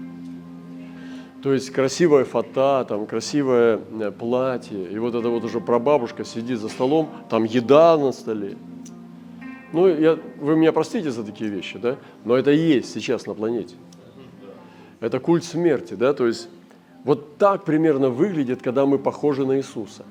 То 1.42 1.52
есть 1.52 1.70
красивая 1.70 2.24
фата, 2.24 2.86
там 2.88 3.06
красивое 3.06 3.78
э, 4.00 4.10
платье, 4.10 4.90
и 4.90 4.98
вот 4.98 5.14
эта 5.14 5.28
вот 5.28 5.44
уже 5.44 5.60
прабабушка 5.60 6.24
сидит 6.24 6.58
за 6.58 6.68
столом, 6.68 7.10
там 7.28 7.44
еда 7.44 7.98
на 7.98 8.12
столе. 8.12 8.56
Ну, 9.72 9.88
я, 9.88 10.18
вы 10.40 10.56
меня 10.56 10.72
простите 10.72 11.10
за 11.10 11.22
такие 11.22 11.50
вещи, 11.50 11.78
да? 11.78 11.96
Но 12.24 12.36
это 12.36 12.50
есть 12.50 12.94
сейчас 12.94 13.26
на 13.26 13.34
планете. 13.34 13.74
Это 15.00 15.20
культ 15.20 15.44
смерти, 15.44 15.94
да? 15.94 16.14
То 16.14 16.26
есть 16.26 16.48
вот 17.04 17.36
так 17.36 17.64
примерно 17.64 18.08
выглядит, 18.08 18.62
когда 18.62 18.86
мы 18.86 18.98
похожи 18.98 19.44
на 19.44 19.58
Иисуса. 19.58 20.04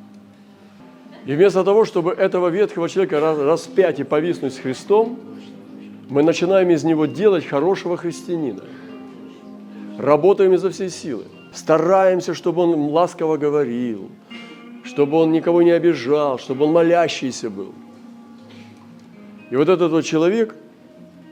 И 1.25 1.33
вместо 1.33 1.63
того, 1.63 1.85
чтобы 1.85 2.11
этого 2.11 2.49
ветхого 2.49 2.89
человека 2.89 3.19
распять 3.19 3.99
и 3.99 4.03
повиснуть 4.03 4.53
с 4.53 4.59
Христом, 4.59 5.19
мы 6.09 6.21
начинаем 6.21 6.69
из 6.69 6.83
него 6.83 7.05
делать 7.05 7.45
хорошего 7.45 7.95
христианина. 7.95 8.63
Работаем 9.97 10.53
изо 10.53 10.69
всей 10.69 10.89
силы. 10.89 11.23
Стараемся, 11.53 12.33
чтобы 12.33 12.63
он 12.63 12.89
ласково 12.91 13.37
говорил, 13.37 14.09
чтобы 14.83 15.17
он 15.17 15.31
никого 15.31 15.61
не 15.61 15.71
обижал, 15.71 16.39
чтобы 16.39 16.65
он 16.65 16.73
молящийся 16.73 17.49
был. 17.49 17.73
И 19.49 19.55
вот 19.55 19.69
этот 19.69 19.91
вот 19.91 20.03
человек, 20.03 20.55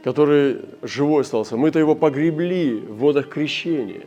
который 0.03 0.61
живой 0.83 1.21
остался, 1.21 1.57
мы-то 1.57 1.79
его 1.79 1.95
погребли 1.95 2.75
в 2.75 2.97
водах 2.97 3.29
крещения, 3.29 4.03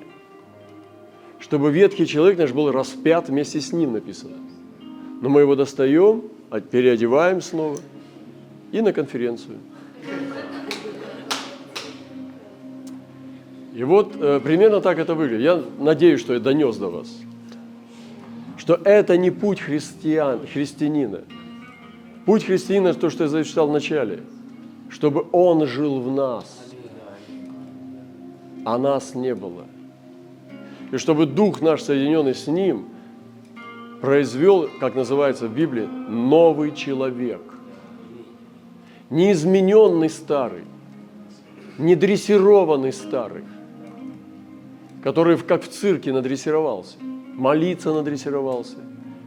чтобы 1.41 1.71
ветхий 1.71 2.07
человек 2.07 2.39
наш 2.39 2.53
был 2.53 2.73
распят 2.73 3.29
вместе 3.29 3.61
с 3.61 3.73
ним, 3.73 3.93
написано. 3.93 4.37
Но 5.25 5.31
мы 5.31 5.41
его 5.41 5.57
достаем, 5.57 6.25
а 6.51 6.61
переодеваем 6.61 7.41
снова 7.41 7.79
и 8.73 8.83
на 8.83 8.93
конференцию. 8.93 9.57
И 13.75 13.83
вот 13.85 14.15
э, 14.21 14.39
примерно 14.41 14.83
так 14.83 14.99
это 14.99 15.15
выглядит. 15.15 15.41
Я 15.41 15.63
надеюсь, 15.79 16.21
что 16.21 16.35
я 16.35 16.41
донес 16.41 16.77
до 16.77 16.91
вас, 16.91 17.09
что 18.59 18.79
это 18.85 19.17
не 19.17 19.31
путь 19.31 19.61
христиан, 19.61 20.41
христианина. 20.47 21.23
Путь 22.27 22.45
христианина– 22.45 22.93
то, 22.95 23.09
что 23.09 23.25
я 23.25 23.31
зачитал 23.31 23.69
в 23.69 23.73
начале, 23.73 24.21
чтобы 24.91 25.25
он 25.33 25.67
жил 25.67 26.01
в 26.01 26.13
нас, 26.13 26.65
а 28.67 28.77
нас 28.77 29.15
не 29.15 29.35
было. 29.35 29.65
И 30.93 30.99
чтобы 30.99 31.25
Дух 31.25 31.63
наш, 31.63 31.81
соединенный 31.81 32.35
с 32.35 32.47
Ним– 32.47 32.89
произвел, 34.05 34.69
как 34.81 34.95
называется 34.95 35.49
в 35.49 35.55
Библии, 35.55 35.87
новый 35.87 36.73
человек. 36.73 37.41
Не 39.09 39.33
измененный 39.33 40.11
старый, 40.11 40.65
не 41.79 41.95
дрессированный 41.95 42.93
старый, 42.93 43.45
который 45.03 45.39
как 45.39 45.63
в 45.63 45.69
цирке 45.69 46.13
надрессировался, 46.13 46.97
молиться 47.01 47.95
надрессировался, 47.95 48.77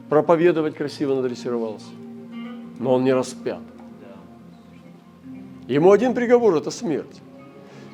проповедовать 0.09 0.75
красиво 0.75 1.15
надрессировался, 1.15 1.89
но 2.77 2.93
он 2.93 3.03
не 3.03 3.13
распят. 3.13 3.61
Ему 5.67 5.91
один 5.91 6.13
приговор– 6.13 6.55
это 6.57 6.69
смерть. 6.69 7.21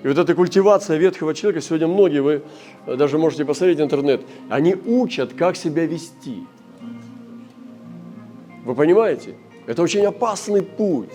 И 0.03 0.07
вот 0.09 0.17
эта 0.17 0.35
культивация 0.35 0.97
ветхого 0.97 1.33
человека, 1.33 1.65
сегодня 1.65 1.87
многие, 1.87 2.21
вы 2.21 2.43
даже 2.85 3.17
можете 3.17 3.45
посмотреть 3.45 3.79
интернет, 3.79 4.21
они 4.49 4.75
учат, 4.75 5.31
как 5.33 5.55
себя 5.55 5.85
вести– 5.85 6.43
вы 8.65 8.75
понимаете? 8.75 9.35
Это 9.67 9.81
очень 9.81 10.05
опасный 10.05 10.61
путь. 10.61 11.09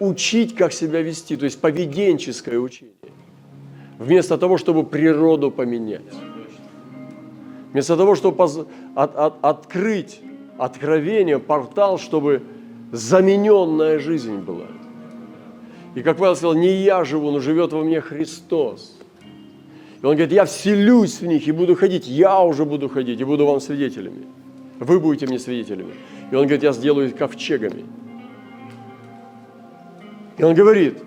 учить, 0.00 0.56
как 0.56 0.72
себя 0.72 1.02
вести, 1.02 1.36
то 1.36 1.44
есть 1.44 1.60
поведенческое 1.60 2.58
учение. 2.58 2.94
Вместо 3.98 4.36
того, 4.36 4.58
чтобы 4.58 4.84
природу 4.84 5.52
поменять. 5.52 6.02
Вместо 7.72 7.96
того, 7.96 8.16
чтобы 8.16 8.36
поз- 8.36 8.66
от- 8.96 9.16
от- 9.16 9.44
открыть 9.44 10.20
откровение, 10.58 11.38
портал, 11.38 11.98
чтобы 11.98 12.42
замененная 12.92 14.00
жизнь 14.00 14.38
была. 14.38 14.66
И 15.94 16.02
как 16.02 16.16
Павел 16.18 16.34
сказал, 16.34 16.54
не 16.54 16.72
я 16.82 17.04
живу, 17.04 17.30
но 17.30 17.38
живет 17.38 17.72
во 17.72 17.84
мне 17.84 18.00
Христос. 18.00 18.98
И 20.02 20.06
он 20.06 20.16
говорит, 20.16 20.32
я 20.32 20.44
вселюсь 20.44 21.20
в 21.20 21.26
них 21.26 21.46
и 21.46 21.52
буду 21.52 21.76
ходить, 21.76 22.08
я 22.08 22.40
уже 22.42 22.64
буду 22.64 22.88
ходить 22.88 23.20
и 23.20 23.24
буду 23.24 23.46
вам 23.46 23.60
свидетелями. 23.60 24.26
Вы 24.80 24.98
будете 24.98 25.26
мне 25.26 25.38
свидетелями. 25.38 25.94
И 26.30 26.34
он 26.34 26.42
говорит, 26.42 26.62
я 26.62 26.72
сделаю 26.72 27.08
их 27.08 27.16
ковчегами. 27.16 27.84
И 30.36 30.42
он 30.42 30.54
говорит, 30.54 31.02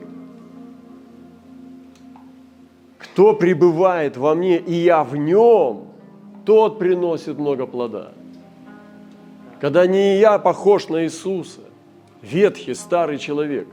кто 2.97 3.34
пребывает 3.34 4.15
во 4.15 4.36
мне, 4.36 4.58
и 4.60 4.73
я 4.73 5.03
в 5.03 5.15
нем, 5.15 5.88
тот 6.45 6.80
приносит 6.80 7.38
много 7.38 7.65
плода. 7.65 8.13
Когда 9.60 9.88
не 9.88 10.19
я 10.19 10.38
похож 10.38 10.88
на 10.88 11.03
Иисуса, 11.03 11.62
ветхий 12.21 12.73
старый 12.73 13.17
человек, 13.17 13.67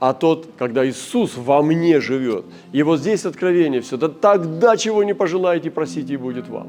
а 0.00 0.12
тот, 0.12 0.48
когда 0.56 0.86
Иисус 0.86 1.36
во 1.36 1.62
мне 1.62 2.00
живет. 2.00 2.44
И 2.72 2.82
вот 2.82 3.00
здесь 3.00 3.24
откровение 3.24 3.80
все. 3.80 3.96
Да 3.96 4.08
тогда 4.08 4.76
чего 4.76 5.02
не 5.02 5.14
пожелаете, 5.14 5.70
просите, 5.70 6.14
и 6.14 6.16
будет 6.16 6.48
вам. 6.48 6.68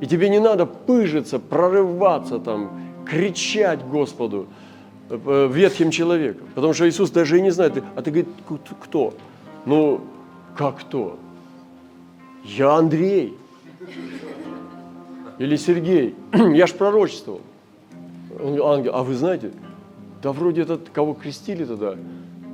И 0.00 0.06
тебе 0.06 0.28
не 0.28 0.38
надо 0.38 0.66
пыжиться, 0.66 1.38
прорываться 1.38 2.38
там, 2.38 2.70
кричать 3.06 3.84
Господу 3.84 4.46
э, 5.10 5.50
ветхим 5.52 5.90
человеком. 5.90 6.48
Потому 6.54 6.72
что 6.72 6.88
Иисус 6.88 7.10
даже 7.10 7.38
и 7.38 7.42
не 7.42 7.50
знает. 7.50 7.82
А 7.94 8.02
ты 8.02 8.10
говоришь, 8.10 8.32
кто? 8.82 9.14
Ну, 9.66 10.00
как 10.56 10.80
кто? 10.80 11.18
Я 12.44 12.76
Андрей. 12.76 13.36
Или 15.38 15.56
Сергей. 15.56 16.14
Я 16.32 16.66
ж 16.66 16.72
пророчествовал. 16.74 17.40
Ангел, 18.38 18.94
а 18.94 19.02
вы 19.02 19.14
знаете, 19.14 19.52
да 20.22 20.32
вроде 20.32 20.62
этот, 20.62 20.90
кого 20.90 21.14
крестили 21.14 21.64
тогда, 21.64 21.96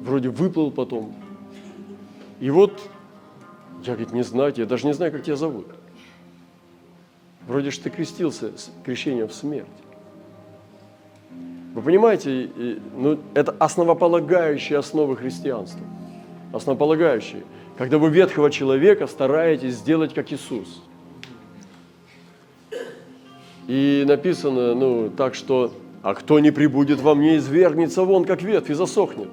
вроде 0.03 0.29
выплыл 0.29 0.71
потом. 0.71 1.15
И 2.41 2.51
вот, 2.51 2.81
я, 3.85 3.93
говорит, 3.93 4.13
не 4.13 4.23
знаю, 4.23 4.53
я 4.57 4.67
даже 4.67 4.87
не 4.87 4.95
знаю, 4.95 5.13
как 5.13 5.23
тебя 5.23 5.37
зовут. 5.37 5.67
Вроде 7.47 7.71
же 7.71 7.81
ты 7.81 7.91
крестился 7.91 8.57
с 8.57 8.71
крещением 8.85 9.29
в 9.29 9.33
смерть. 9.33 9.67
Вы 11.75 11.83
понимаете, 11.83 12.51
ну, 12.97 13.19
это 13.35 13.55
основополагающие 13.59 14.79
основы 14.79 15.17
христианства. 15.17 15.81
Основополагающие. 16.53 17.45
Когда 17.77 17.99
вы 17.99 18.11
ветхого 18.11 18.51
человека 18.51 19.07
стараетесь 19.07 19.75
сделать 19.75 20.15
как 20.15 20.33
Иисус. 20.33 20.83
И 23.69 24.05
написано, 24.07 24.75
ну, 24.75 25.11
так 25.11 25.35
что 25.35 25.73
а 26.03 26.15
кто 26.15 26.39
не 26.39 26.53
прибудет 26.53 27.01
во 27.01 27.17
мне, 27.17 27.37
извергнется 27.37 28.05
вон, 28.05 28.25
как 28.25 28.41
ветвь, 28.41 28.71
и 28.71 28.75
засохнет. 28.75 29.29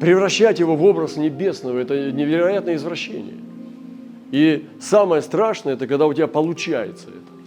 Превращать 0.00 0.60
его 0.60 0.76
в 0.76 0.84
образ 0.84 1.16
небесного– 1.16 1.78
это 1.80 2.12
невероятное 2.12 2.76
извращение. 2.76 3.47
И 4.30 4.68
самое 4.80 5.22
страшное– 5.22 5.72
это 5.74 5.86
когда 5.86 6.06
у 6.06 6.12
тебя 6.12 6.26
получается 6.26 7.08
это. 7.08 7.38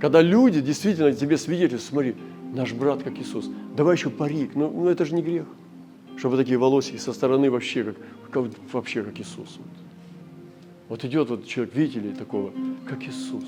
Когда 0.00 0.20
люди 0.20 0.60
действительно 0.60 1.12
тебе 1.12 1.38
свидетельствуют, 1.38 2.14
смотри, 2.14 2.14
наш 2.52 2.72
брат 2.72 3.02
как 3.02 3.18
Иисус, 3.18 3.50
давай 3.76 3.96
еще 3.96 4.10
парик, 4.10 4.54
ну, 4.54 4.70
ну 4.70 4.88
это 4.88 5.04
же 5.04 5.14
не 5.14 5.22
грех. 5.22 5.46
Чтобы 6.16 6.36
такие 6.36 6.58
волосы 6.58 6.98
со 6.98 7.12
стороны 7.12 7.50
вообще 7.50 7.84
как, 7.84 7.96
как, 8.30 8.44
вообще 8.72 9.02
как 9.02 9.18
Иисус. 9.18 9.58
Вот 10.88 11.04
идет 11.04 11.30
вот 11.30 11.46
человек, 11.46 11.74
видите 11.74 12.00
ли, 12.00 12.12
такого, 12.12 12.52
как 12.88 13.02
Иисус. 13.02 13.44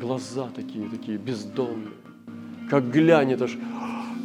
Глаза 0.00 0.48
такие, 0.54 0.88
такие 0.88 1.16
бездомные. 1.16 1.92
Как 2.68 2.90
глянет, 2.90 3.40
аж 3.42 3.56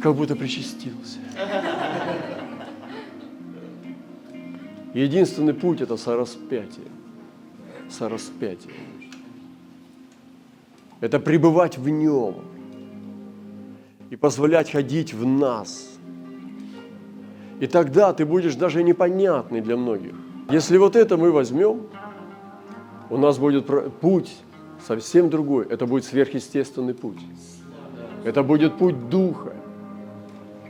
как 0.02 0.14
будто 0.14 0.36
причастился. 0.36 1.18
Единственный 4.94 5.54
путь– 5.54 5.80
это 5.82 5.96
сораспятие. 5.96 6.86
Сораспятие. 7.90 8.74
Это 11.00 11.20
пребывать 11.20 11.78
в 11.78 11.88
Нем 11.88 12.36
и 14.10 14.16
позволять 14.16 14.70
ходить 14.70 15.14
в 15.14 15.26
нас. 15.26 15.90
И 17.60 17.66
тогда 17.66 18.12
ты 18.12 18.24
будешь 18.24 18.54
даже 18.54 18.82
непонятный 18.82 19.60
для 19.60 19.76
многих. 19.76 20.14
Если 20.50 20.78
вот 20.78 20.96
это 20.96 21.16
мы 21.16 21.30
возьмем, 21.30 21.88
у 23.10 23.16
нас 23.16 23.38
будет 23.38 23.66
путь 24.00 24.34
совсем 24.86 25.28
другой. 25.28 25.66
Это 25.66 25.86
будет 25.86 26.04
сверхъестественный 26.04 26.94
путь. 26.94 27.20
Это 28.24 28.42
будет 28.42 28.78
путь 28.78 29.08
Духа. 29.08 29.54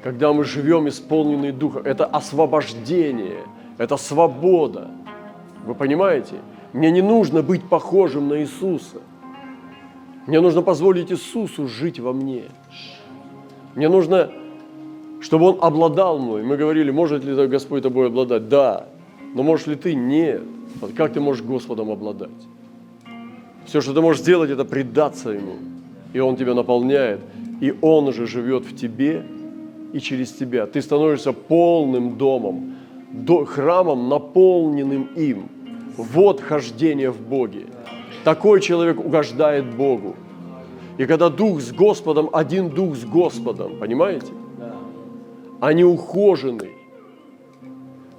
Когда 0.02 0.33
мы 0.33 0.44
живем 0.44 0.88
исполненный 0.88 1.52
Духа. 1.52 1.81
Это 1.81 2.07
освобождение. 2.07 3.44
Это 3.78 3.96
свобода. 3.96 4.90
Вы 5.64 5.74
понимаете? 5.74 6.34
Мне 6.72 6.90
не 6.90 7.00
нужно 7.00 7.42
быть 7.42 7.62
похожим 7.62 8.28
на 8.28 8.40
Иисуса. 8.42 9.00
Мне 10.26 10.40
нужно 10.40 10.60
позволить 10.62 11.10
Иисусу 11.10 11.68
жить 11.68 11.98
во 12.00 12.12
мне. 12.12 12.42
Мне 13.74 13.88
нужно, 13.88 14.30
чтобы 15.20 15.46
Он 15.46 15.58
обладал 15.62 16.18
мной. 16.18 16.42
Мы 16.42 16.56
говорили, 16.56 16.90
может 16.90 17.24
ли 17.24 17.46
Господь 17.46 17.82
тобой 17.82 18.08
обладать? 18.08 18.48
Да. 18.48 18.86
Но 19.34 19.42
можешь 19.42 19.66
ли 19.66 19.76
ты? 19.76 19.94
Нет. 19.94 20.42
Как 20.96 21.12
ты 21.12 21.20
можешь 21.20 21.42
Господом 21.42 21.90
обладать? 21.90 22.30
Все, 23.64 23.80
что 23.80 23.94
ты 23.94 24.00
можешь 24.00 24.22
сделать, 24.22 24.50
это 24.50 24.64
предаться 24.64 25.30
Ему. 25.30 25.54
И 26.12 26.20
Он 26.20 26.36
тебя 26.36 26.54
наполняет. 26.54 27.20
И 27.60 27.74
Он 27.80 28.12
же 28.12 28.26
живет 28.26 28.64
в 28.64 28.76
тебе 28.76 29.24
и 29.92 30.00
через 30.00 30.32
тебя. 30.32 30.66
Ты 30.66 30.82
становишься 30.82 31.32
полным 31.32 32.18
домом, 32.18 32.74
храмом, 33.46 34.08
наполненным 34.08 35.10
им. 35.16 35.48
Вот 35.96 36.40
хождение 36.40 37.10
в 37.10 37.20
Боге. 37.20 37.66
Такой 38.24 38.60
человек 38.60 39.04
угождает 39.04 39.74
Богу. 39.74 40.14
И 40.98 41.06
когда 41.06 41.28
дух 41.28 41.60
с 41.60 41.72
Господом, 41.72 42.28
один 42.32 42.70
дух 42.70 42.96
с 42.96 43.04
Господом, 43.04 43.78
понимаете? 43.78 44.32
Не 45.62 45.84
ухоженный, 45.84 46.72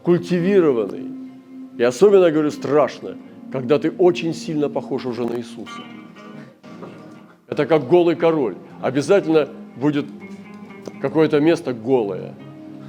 культивированный. 0.04 1.12
И 1.78 1.84
особенно, 1.84 2.32
говорю, 2.32 2.52
страшно, 2.52 3.17
когда 3.52 3.80
ты 3.80 3.91
очень 3.91 4.34
сильно 4.34 4.69
похож 4.69 5.06
уже 5.06 5.25
на 5.25 5.38
Иисуса. 5.38 5.82
Это 7.47 7.65
как 7.65 7.88
голый 7.88 8.15
король. 8.15 8.56
Обязательно 8.82 9.47
будет 9.75 10.06
какое-то 11.02 11.39
место 11.39 11.73
голое. 11.73 12.34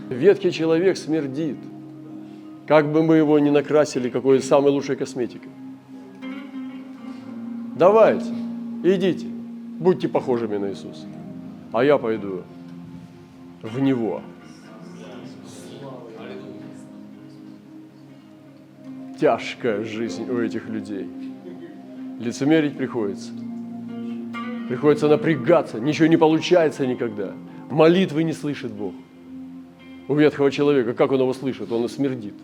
Ветхий 0.09 0.51
человек 0.53 0.97
смердит. 0.97 1.57
Как 2.71 2.93
бы 2.93 3.03
мы 3.03 3.17
его 3.17 3.37
ни 3.41 3.51
накрасили 3.51 4.11
какой 4.11 4.41
самой 4.41 4.71
лучшей 4.71 4.95
косметикой. 4.95 5.51
Давайте, 7.75 8.33
идите, 8.85 9.27
будьте 9.27 10.09
похожими 10.09 10.57
на 10.57 10.71
Иисуса. 10.71 11.05
А 11.73 11.83
я 11.83 11.99
пойду 11.99 12.45
в 13.63 13.81
Него. 13.81 14.23
Тяжкая 19.21 19.83
жизнь 19.83 20.31
у 20.31 20.39
этих 20.39 20.69
людей. 20.69 21.11
Лицемерить 22.21 22.77
приходится. 22.79 23.33
Приходится 24.69 25.09
напрягаться. 25.09 25.81
Ничего 25.81 26.07
не 26.07 26.17
получается 26.17 26.87
никогда. 26.87 27.33
Молитвы 27.69 28.23
не 28.23 28.33
слышит 28.33 28.71
Бог. 28.71 28.95
У 30.07 30.15
ветхого 30.15 30.53
человека, 30.53 30.95
как 30.95 31.11
он 31.11 31.19
его 31.19 31.33
слышит? 31.33 31.73
Он 31.73 31.87
и 31.87 31.89
смердит. 31.89 32.35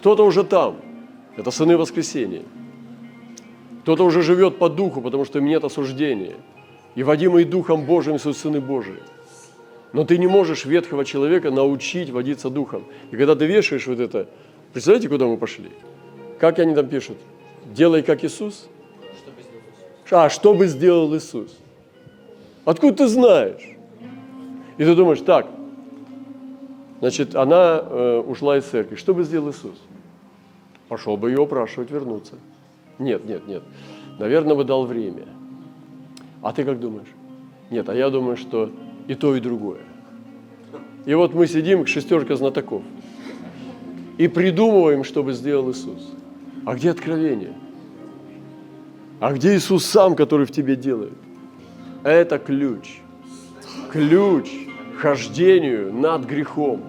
Кто-то 0.00 0.24
уже 0.24 0.44
там. 0.44 0.80
Это 1.36 1.50
сыны 1.50 1.76
воскресения. 1.76 2.42
Кто-то 3.82 4.04
уже 4.04 4.22
живет 4.22 4.58
по 4.58 4.68
духу, 4.68 5.00
потому 5.00 5.24
что 5.24 5.38
им 5.38 5.46
нет 5.46 5.62
осуждения. 5.64 6.36
И 6.94 7.02
водимые 7.02 7.46
Духом 7.46 7.84
Божьим 7.84 8.18
суть 8.18 8.36
сыны 8.36 8.60
Божии. 8.60 8.98
Но 9.92 10.04
ты 10.04 10.18
не 10.18 10.26
можешь 10.26 10.64
ветхого 10.64 11.04
человека 11.04 11.50
научить 11.50 12.10
водиться 12.10 12.50
Духом. 12.50 12.84
И 13.10 13.16
когда 13.16 13.34
ты 13.34 13.46
вешаешь 13.46 13.86
вот 13.86 14.00
это, 14.00 14.26
представляете, 14.72 15.08
куда 15.08 15.26
мы 15.26 15.36
пошли? 15.36 15.70
Как 16.38 16.58
они 16.58 16.74
там 16.74 16.88
пишут? 16.88 17.18
Делай 17.66 18.02
как 18.02 18.24
Иисус? 18.24 18.68
А, 20.10 20.28
что 20.28 20.54
бы 20.54 20.66
сделал 20.66 21.14
Иисус? 21.14 21.56
Откуда 22.64 22.94
ты 22.94 23.08
знаешь? 23.08 23.76
И 24.78 24.84
ты 24.84 24.94
думаешь, 24.94 25.20
так, 25.20 25.46
значит, 27.00 27.34
она 27.34 27.82
э, 27.82 28.22
ушла 28.26 28.58
из 28.58 28.64
церкви. 28.64 28.96
Что 28.96 29.14
бы 29.14 29.24
сделал 29.24 29.50
Иисус? 29.50 29.76
Пошел 30.90 31.16
бы 31.16 31.30
ее 31.30 31.38
упрашивать 31.38 31.92
вернуться. 31.92 32.34
Нет, 32.98 33.24
нет, 33.24 33.46
нет. 33.46 33.62
Наверное, 34.18 34.56
бы 34.56 34.64
дал 34.64 34.86
время. 34.86 35.24
А 36.42 36.52
ты 36.52 36.64
как 36.64 36.80
думаешь? 36.80 37.06
Нет, 37.70 37.88
а 37.88 37.94
я 37.94 38.10
думаю, 38.10 38.36
что 38.36 38.72
и 39.06 39.14
то, 39.14 39.36
и 39.36 39.40
другое. 39.40 39.82
И 41.06 41.14
вот 41.14 41.32
мы 41.32 41.46
сидим, 41.46 41.86
шестерка 41.86 42.34
знатоков, 42.34 42.82
и 44.18 44.26
придумываем, 44.26 45.04
что 45.04 45.22
бы 45.22 45.32
сделал 45.32 45.70
Иисус. 45.70 46.12
А 46.66 46.74
где 46.74 46.90
откровение? 46.90 47.54
А 49.20 49.32
где 49.32 49.54
Иисус 49.54 49.84
сам, 49.84 50.16
который 50.16 50.44
в 50.44 50.50
тебе 50.50 50.74
делает? 50.74 51.14
Это 52.02 52.40
ключ. 52.40 52.98
Ключ 53.92 54.50
к 54.96 55.02
хождению 55.02 55.92
над 55.92 56.24
грехом, 56.24 56.82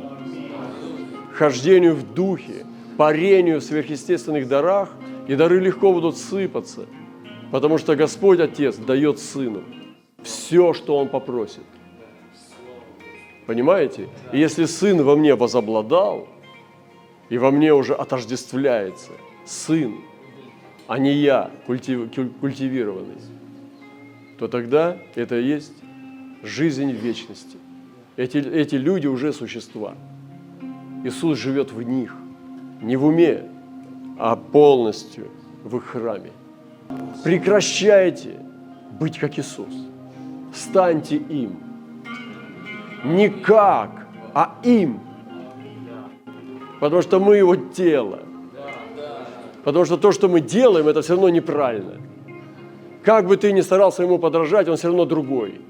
хождению 1.34 1.94
в 1.94 2.16
духе, 2.16 2.66
парению 2.98 3.60
в 3.60 3.64
сверхъестественных 3.64 4.48
дарах, 4.48 4.90
и 5.28 5.36
дары 5.36 5.60
легко 5.60 5.94
будут 5.94 6.18
сыпаться, 6.18 6.88
потому 7.52 7.78
что 7.78 7.96
Господь 7.96 8.40
Отец 8.40 8.78
дает 8.78 9.20
Сыну 9.20 9.64
все, 10.24 10.74
что 10.74 10.98
Он 10.98 11.10
попросит. 11.10 11.64
Понимаете? 13.46 14.08
И 14.32 14.40
если 14.40 14.66
Сын 14.66 15.04
во 15.04 15.16
мне 15.16 15.36
возобладал, 15.36 16.28
и 17.30 17.38
во 17.38 17.52
мне 17.52 17.74
уже 17.74 17.94
отождествляется 17.94 19.12
Сын, 19.46 19.96
а 20.88 21.00
не 21.00 21.14
я, 21.14 21.52
культив- 21.66 22.14
куль- 22.14 22.32
культивированный, 22.40 23.22
то 24.38 24.48
тогда 24.48 24.98
это 25.16 25.40
и 25.40 25.46
есть 25.46 25.74
жизнь 26.44 26.92
вечности. 26.92 27.58
Эти, 28.18 28.38
эти 28.38 28.76
люди 28.76 29.08
уже 29.08 29.32
существа. 29.34 29.96
Иисус 31.04 31.38
живет 31.40 31.72
в 31.72 31.82
них, 31.82 32.16
не 32.82 32.98
в 32.98 33.06
уме, 33.06 33.44
а 34.18 34.36
полностью 34.36 35.28
в 35.64 35.78
их 35.78 35.86
храме. 35.86 36.32
Прекращайте 37.24 38.40
быть 39.00 39.18
как 39.20 39.40
Иисус. 39.40 39.74
Станьте 40.54 41.16
им. 41.16 41.56
Не 43.06 43.30
как, 43.30 44.08
а 44.34 44.56
им. 44.64 45.00
Потому 46.80 47.02
что 47.02 47.20
мы 47.20 47.38
его 47.38 47.56
тело. 47.56 48.20
Потому 49.64 49.86
что 49.86 49.98
то, 49.98 50.12
что 50.12 50.28
мы 50.28 50.42
делаем, 50.42 50.88
это 50.88 51.02
все 51.02 51.14
равно 51.14 51.30
неправильно. 51.30 52.02
Как 53.04 53.28
бы 53.28 53.38
ты 53.38 53.52
ни 53.52 53.62
старался 53.62 54.04
ему 54.04 54.18
подражать, 54.20 54.68
он 54.68 54.76
все 54.76 54.88
равно 54.88 55.06
другой. 55.06 55.62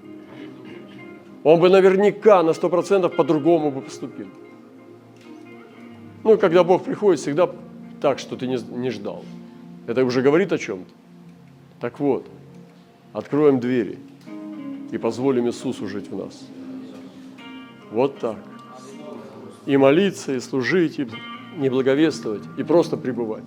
Он 1.43 1.60
бы 1.60 1.69
наверняка 1.69 2.43
на 2.43 2.52
100% 2.52 3.10
по-другому 3.10 3.71
бы 3.71 3.82
поступил. 3.82 4.28
Ну, 6.23 6.38
когда 6.38 6.63
Бог 6.63 6.84
приходит, 6.84 7.19
всегда 7.19 7.49
так, 7.99 8.19
что 8.19 8.36
ты 8.36 8.47
не, 8.47 8.57
не 8.57 8.89
ждал. 8.91 9.23
Это 9.88 10.05
уже 10.05 10.21
говорит 10.21 10.51
о 10.51 10.57
чем-то. 10.57 10.91
Так 11.79 11.99
вот, 11.99 12.27
откроем 13.13 13.60
двери 13.60 13.97
и 14.91 14.97
позволим 14.97 15.47
Иисусу 15.47 15.88
жить 15.88 16.10
в 16.10 16.15
нас. 16.15 16.43
Вот 17.91 18.19
так. 18.19 18.38
И 19.65 19.77
молиться, 19.77 20.34
и 20.34 20.39
служить, 20.39 20.99
и 20.99 21.07
не 21.57 21.69
благовествовать, 21.69 22.41
и 22.57 22.63
просто 22.63 22.97
пребывать. 22.97 23.45